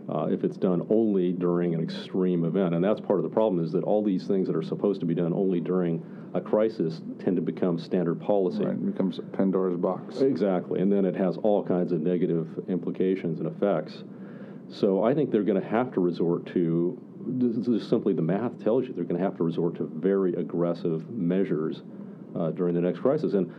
[0.09, 2.76] Uh, if it's done only during an extreme event.
[2.76, 5.07] And that's part of the problem is that all these things that are supposed to
[5.07, 6.01] be done only during
[6.32, 8.64] a crisis tend to become standard policy.
[8.64, 10.20] Right, it becomes Pandora's box.
[10.20, 10.80] Exactly.
[10.80, 14.05] And then it has all kinds of negative implications and effects.
[14.68, 18.62] So I think they're going to have to resort to, this is simply the math
[18.62, 21.82] tells you, they're going to have to resort to very aggressive measures
[22.37, 23.34] uh, during the next crisis.
[23.34, 23.53] And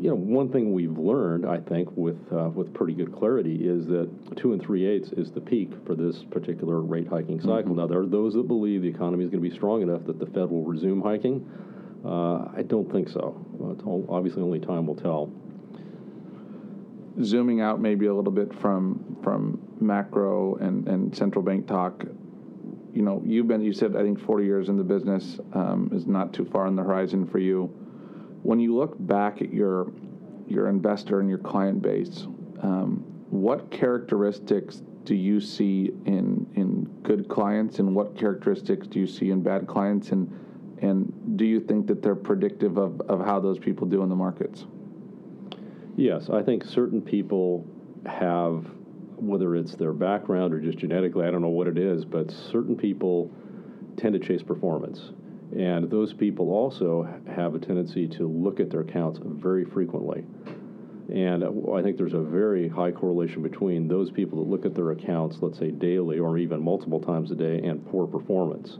[0.00, 3.86] you know, one thing we've learned, I think, with uh, with pretty good clarity, is
[3.86, 7.72] that two and three eighths is the peak for this particular rate hiking cycle.
[7.72, 7.76] Mm-hmm.
[7.76, 10.18] Now, there are those that believe the economy is going to be strong enough that
[10.18, 11.48] the Fed will resume hiking.
[12.04, 13.44] Uh, I don't think so.
[14.08, 15.32] Obviously, only time will tell.
[17.22, 22.04] Zooming out maybe a little bit from from macro and, and central bank talk,
[22.94, 26.06] you know, you've been you said I think 40 years in the business um, is
[26.06, 27.72] not too far on the horizon for you
[28.42, 29.90] when you look back at your
[30.46, 32.26] your investor and your client base,
[32.62, 39.06] um, what characteristics do you see in in good clients, and what characteristics do you
[39.06, 40.30] see in bad clients, and
[40.82, 44.14] and do you think that they're predictive of, of how those people do in the
[44.14, 44.66] markets?
[45.96, 47.66] Yes, I think certain people
[48.06, 48.64] have,
[49.16, 52.76] whether it's their background or just genetically, I don't know what it is, but certain
[52.76, 53.30] people
[53.96, 55.10] tend to chase performance.
[55.56, 60.24] And those people also have a tendency to look at their accounts very frequently.
[61.12, 64.74] And uh, I think there's a very high correlation between those people that look at
[64.74, 68.78] their accounts, let's say daily or even multiple times a day, and poor performance.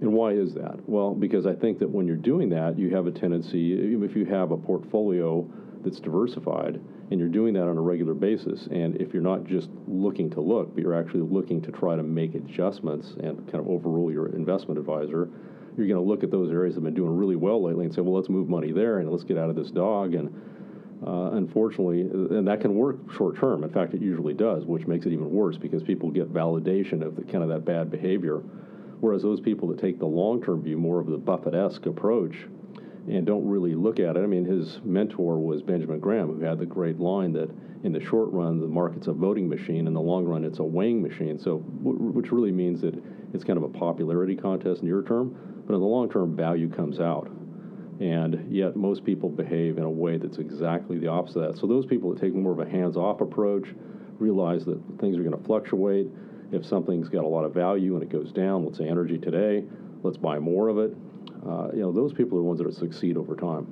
[0.00, 0.88] And why is that?
[0.88, 4.16] Well, because I think that when you're doing that, you have a tendency, even if
[4.16, 5.46] you have a portfolio
[5.84, 6.80] that's diversified,
[7.10, 10.40] and you're doing that on a regular basis, and if you're not just looking to
[10.40, 14.28] look, but you're actually looking to try to make adjustments and kind of overrule your
[14.28, 15.28] investment advisor,
[15.76, 17.94] you're going to look at those areas that have been doing really well lately and
[17.94, 20.14] say, well, let's move money there and let's get out of this dog.
[20.14, 20.28] And
[21.06, 23.64] uh, unfortunately, and that can work short term.
[23.64, 27.16] In fact, it usually does, which makes it even worse because people get validation of
[27.16, 28.42] the, kind of that bad behavior.
[29.00, 32.34] Whereas those people that take the long term view, more of the Buffett esque approach,
[33.08, 34.20] and don't really look at it.
[34.22, 37.50] I mean, his mentor was Benjamin Graham, who had the great line that
[37.82, 40.64] in the short run, the market's a voting machine, in the long run, it's a
[40.64, 41.38] weighing machine.
[41.38, 42.94] So, which really means that
[43.32, 47.00] it's kind of a popularity contest near term, but in the long term, value comes
[47.00, 47.30] out.
[48.00, 51.60] And yet, most people behave in a way that's exactly the opposite of that.
[51.60, 53.68] So, those people that take more of a hands off approach
[54.18, 56.08] realize that things are going to fluctuate.
[56.52, 59.64] If something's got a lot of value and it goes down, let's say energy today,
[60.02, 60.94] let's buy more of it.
[61.46, 63.66] Uh, you know, those people are the ones that succeed over time.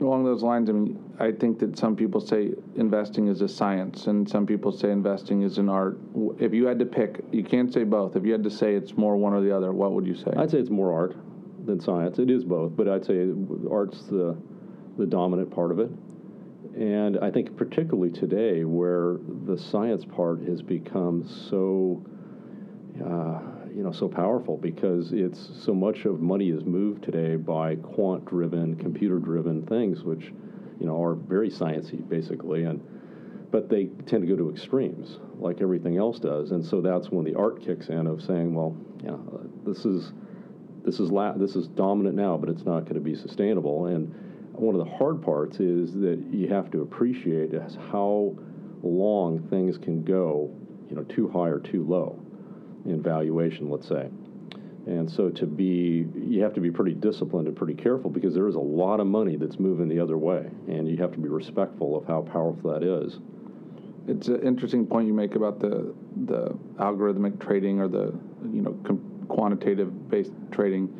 [0.00, 4.06] Along those lines, I mean, I think that some people say investing is a science,
[4.06, 5.98] and some people say investing is an art.
[6.38, 8.16] If you had to pick, you can't say both.
[8.16, 10.32] If you had to say it's more one or the other, what would you say?
[10.36, 11.16] I'd say it's more art
[11.64, 12.18] than science.
[12.18, 13.28] It is both, but I'd say
[13.70, 14.36] art's the
[14.98, 15.90] the dominant part of it.
[16.74, 22.04] And I think particularly today, where the science part has become so,
[23.04, 23.40] uh,
[23.74, 28.76] you know, so powerful because it's so much of money is moved today by quant-driven,
[28.76, 30.32] computer-driven things, which,
[30.78, 32.80] you know, are very sciencey basically, and
[33.50, 37.24] but they tend to go to extremes like everything else does, and so that's when
[37.24, 39.16] the art kicks in of saying, well, yeah,
[39.66, 40.12] this is
[40.84, 43.86] this is la- this is dominant now, but it's not going to be sustainable.
[43.86, 44.12] And
[44.52, 47.52] one of the hard parts is that you have to appreciate
[47.90, 48.34] how
[48.82, 50.50] long things can go,
[50.88, 52.21] you know, too high or too low
[52.84, 54.08] in valuation, let's say.
[54.86, 58.48] And so to be, you have to be pretty disciplined and pretty careful because there
[58.48, 61.28] is a lot of money that's moving the other way, and you have to be
[61.28, 63.18] respectful of how powerful that is.
[64.08, 65.94] It's an interesting point you make about the
[66.26, 68.12] the algorithmic trading or the
[68.52, 70.92] you know com- quantitative based trading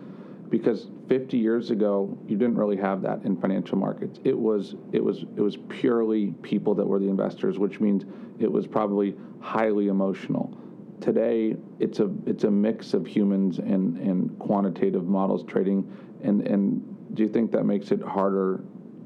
[0.48, 5.02] because 50 years ago you didn't really have that in financial markets it was it
[5.02, 8.04] was it was purely people that were the investors which means
[8.38, 10.56] it was probably highly emotional
[11.02, 15.84] today it's a it's a mix of humans and and quantitative models trading
[16.22, 16.80] and and
[17.14, 18.62] do you think that makes it harder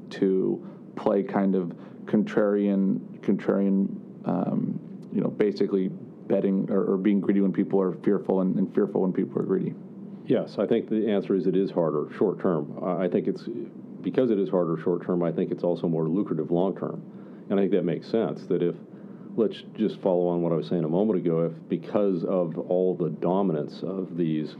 [0.09, 1.73] to play kind of
[2.05, 3.87] contrarian contrarian
[4.25, 4.79] um,
[5.11, 5.89] you know basically
[6.27, 9.45] betting or, or, being greedy when people are fearful and, and, fearful when people are
[9.45, 9.73] greedy?
[10.25, 12.77] Yes, I think the answer is it is harder short term.
[12.83, 13.47] I think it's
[14.01, 15.23] because it is harder short term.
[15.23, 17.01] I think it's also more lucrative long term,
[17.49, 18.45] and I think that makes sense.
[18.47, 18.75] That if
[19.37, 22.95] let's just follow on what I was saying a moment ago, if because of all
[22.95, 24.55] the dominance of these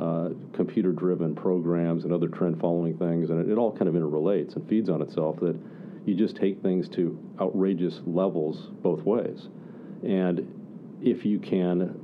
[0.00, 3.94] uh, computer driven programs and other trend following things, and it, it all kind of
[3.94, 5.58] interrelates and feeds on itself, that
[6.06, 9.48] you just take things to outrageous levels both ways.
[10.04, 12.00] And if you can,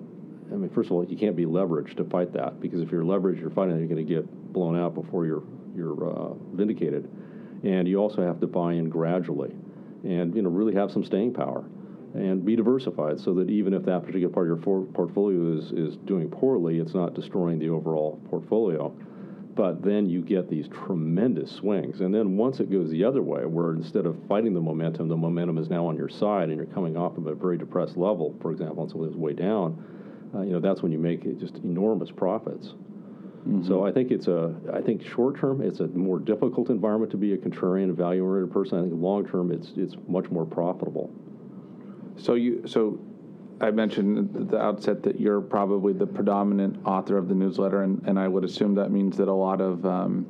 [0.52, 3.04] I mean, first of all, you can't be leveraged to fight that because if you're
[3.04, 5.42] leveraged, you're fighting, you're going to get blown out before you're
[5.76, 7.08] you're uh, vindicated,
[7.62, 9.54] and you also have to buy in gradually,
[10.02, 11.64] and you know really have some staying power,
[12.14, 15.72] and be diversified so that even if that particular part of your for- portfolio is
[15.72, 18.94] is doing poorly, it's not destroying the overall portfolio.
[19.54, 22.00] But then you get these tremendous swings.
[22.00, 25.16] And then once it goes the other way, where instead of fighting the momentum, the
[25.16, 28.36] momentum is now on your side and you're coming off of a very depressed level,
[28.40, 29.84] for example, and something that's way down,
[30.32, 32.74] uh, you know, that's when you make just enormous profits.
[33.48, 33.66] Mm-hmm.
[33.66, 37.16] So I think it's a, I think short term it's a more difficult environment to
[37.16, 38.78] be a contrarian, value oriented person.
[38.78, 41.11] I think long term it's it's much more profitable.
[42.18, 42.98] So you so
[43.60, 48.02] I mentioned at the outset that you're probably the predominant author of the newsletter, and,
[48.06, 50.26] and I would assume that means that a lot of um,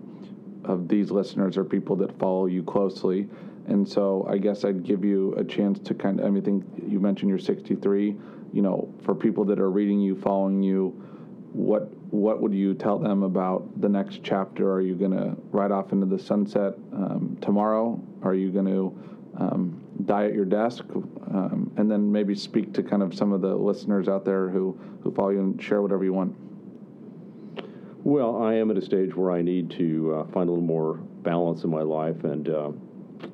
[0.65, 3.29] of these listeners are people that follow you closely.
[3.67, 6.45] And so I guess I'd give you a chance to kind of, I mean, I
[6.45, 8.17] think you mentioned you're 63.
[8.53, 10.89] You know, for people that are reading you, following you,
[11.53, 14.73] what what would you tell them about the next chapter?
[14.73, 18.01] Are you going to ride off into the sunset um, tomorrow?
[18.23, 18.99] Are you going to
[19.37, 23.41] um, die at your desk, um, and then maybe speak to kind of some of
[23.41, 26.35] the listeners out there who, who follow you and share whatever you want.
[28.05, 30.95] Well, I am at a stage where I need to uh, find a little more
[30.95, 32.71] balance in my life, and uh,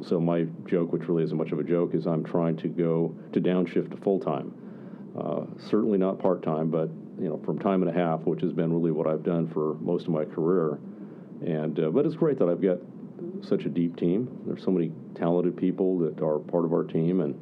[0.03, 3.15] so my joke, which really isn't much of a joke, is I'm trying to go
[3.33, 4.53] to downshift to full time.
[5.19, 6.89] Uh, certainly not part time, but
[7.21, 9.75] you know, from time and a half, which has been really what I've done for
[9.81, 10.79] most of my career.
[11.47, 12.79] And uh, but it's great that I've got
[13.43, 14.29] such a deep team.
[14.47, 17.35] There's so many talented people that are part of our team, and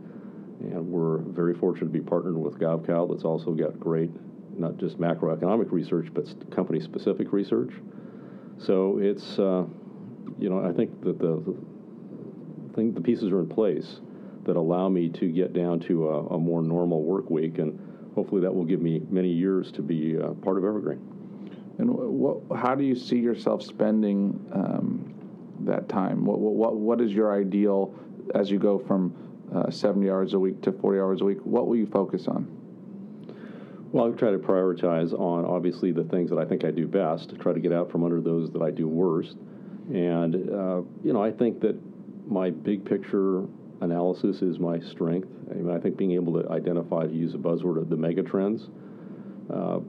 [0.61, 3.11] and we're very fortunate to be partnered with Gavekal.
[3.11, 4.11] That's also got great,
[4.57, 7.73] not just macroeconomic research, but company-specific research.
[8.59, 9.65] So it's, uh,
[10.39, 14.01] you know, I think that the, the thing, the pieces are in place
[14.45, 17.77] that allow me to get down to a, a more normal work week, and
[18.15, 21.01] hopefully that will give me many years to be uh, part of Evergreen.
[21.79, 25.13] And what, how do you see yourself spending um,
[25.67, 26.25] that time?
[26.25, 27.95] What, what, what is your ideal
[28.35, 29.15] as you go from
[29.55, 31.39] uh, 70 hours a week to 40 hours a week?
[31.45, 32.47] What will you focus on?
[33.93, 37.29] Well, I try to prioritize on obviously the things that I think I do best,
[37.29, 39.37] to try to get out from under those that I do worst.
[39.91, 41.77] And, uh, you know, I think that
[42.27, 43.45] my big picture
[43.83, 45.29] analysis is my strength.
[45.51, 48.23] I mean, I think being able to identify, to use a buzzword, of the mega
[48.23, 48.71] trends.
[49.53, 49.81] Uh,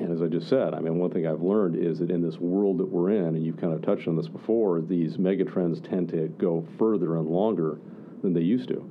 [0.00, 2.38] and as I just said, I mean, one thing I've learned is that in this
[2.38, 6.08] world that we're in, and you've kind of touched on this before, these megatrends tend
[6.10, 7.78] to go further and longer
[8.22, 8.90] than they used to.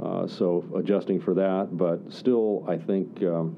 [0.00, 3.56] Uh, so adjusting for that, but still, I think um,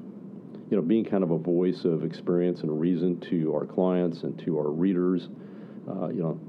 [0.69, 4.37] you know being kind of a voice of experience and reason to our clients and
[4.39, 5.29] to our readers.
[5.87, 6.39] Uh, you know,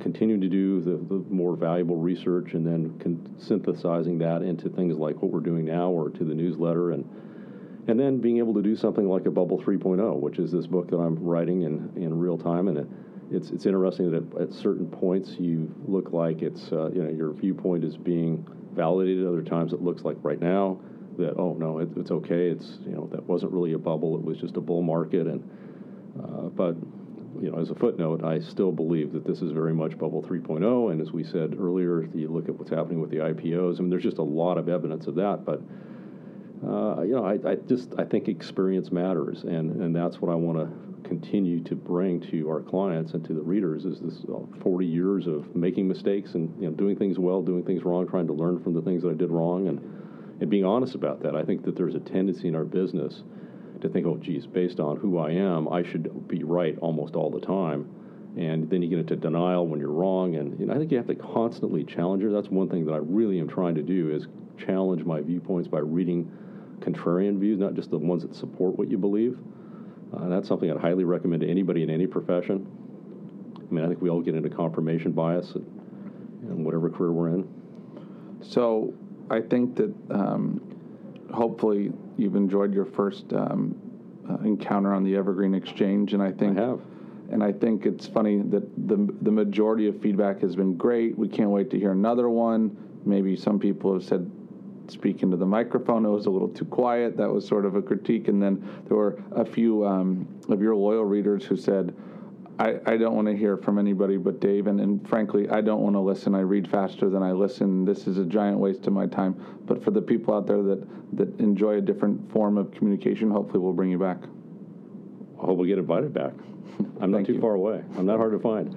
[0.00, 4.96] continuing to do the, the more valuable research and then con- synthesizing that into things
[4.96, 7.04] like what we're doing now or to the newsletter and
[7.88, 10.88] and then being able to do something like a Bubble 3.0, which is this book
[10.90, 12.86] that I'm writing in, in real time, and it,
[13.30, 17.10] it's it's interesting that at, at, certain points you look like it's uh, you know
[17.10, 19.26] your viewpoint is being validated.
[19.26, 20.78] Other times it looks like right now
[21.18, 22.48] that oh no it, it's okay.
[22.48, 24.16] It's you know that wasn't really a bubble.
[24.16, 25.26] It was just a bull market.
[25.26, 25.42] And
[26.22, 26.76] uh, but
[27.40, 30.92] you know as a footnote, I still believe that this is very much bubble 3.0.
[30.92, 33.78] And as we said earlier, you look at what's happening with the IPOs.
[33.78, 35.60] I mean there's just a lot of evidence of that, but.
[36.64, 40.34] Uh, you know, I, I, just I think experience matters, and, and that's what I
[40.34, 44.38] want to continue to bring to our clients and to the readers is this uh,
[44.62, 48.28] 40 years of making mistakes and you know doing things well, doing things wrong, trying
[48.28, 49.78] to learn from the things that I did wrong, and
[50.40, 51.36] and being honest about that.
[51.36, 53.22] I think that there's a tendency in our business
[53.80, 57.30] to think, oh, geez, based on who I am, I should be right almost all
[57.30, 57.88] the time.
[58.36, 60.36] And then you get into denial when you're wrong.
[60.36, 62.30] And you know, I think you have to constantly challenge her.
[62.30, 65.80] That's one thing that I really am trying to do is challenge my viewpoints by
[65.80, 66.30] reading
[66.82, 69.38] contrarian views, not just the ones that support what you believe.
[70.16, 72.66] Uh, that's something I'd highly recommend to anybody in any profession.
[73.58, 77.48] I mean, I think we all get into confirmation bias in whatever career we're in.
[78.42, 78.92] So
[79.30, 80.60] I think that um,
[81.32, 83.74] hopefully you've enjoyed your first um,
[84.28, 86.80] uh, encounter on the Evergreen Exchange, and I think I have.
[87.30, 91.16] And I think it's funny that the the majority of feedback has been great.
[91.16, 92.76] We can't wait to hear another one.
[93.06, 94.30] Maybe some people have said
[94.92, 96.04] speak into the microphone.
[96.04, 97.16] It was a little too quiet.
[97.16, 98.28] That was sort of a critique.
[98.28, 101.94] And then there were a few um, of your loyal readers who said,
[102.58, 104.66] I, I don't want to hear from anybody but Dave.
[104.66, 106.34] And, and frankly, I don't want to listen.
[106.34, 107.84] I read faster than I listen.
[107.84, 109.34] This is a giant waste of my time.
[109.64, 110.86] But for the people out there that,
[111.16, 114.18] that enjoy a different form of communication, hopefully we'll bring you back.
[115.42, 116.32] I hope we get invited back.
[117.00, 117.40] I'm not too you.
[117.40, 117.82] far away.
[117.96, 118.70] I'm not hard to find.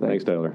[0.00, 0.54] Thanks, Thanks Tyler.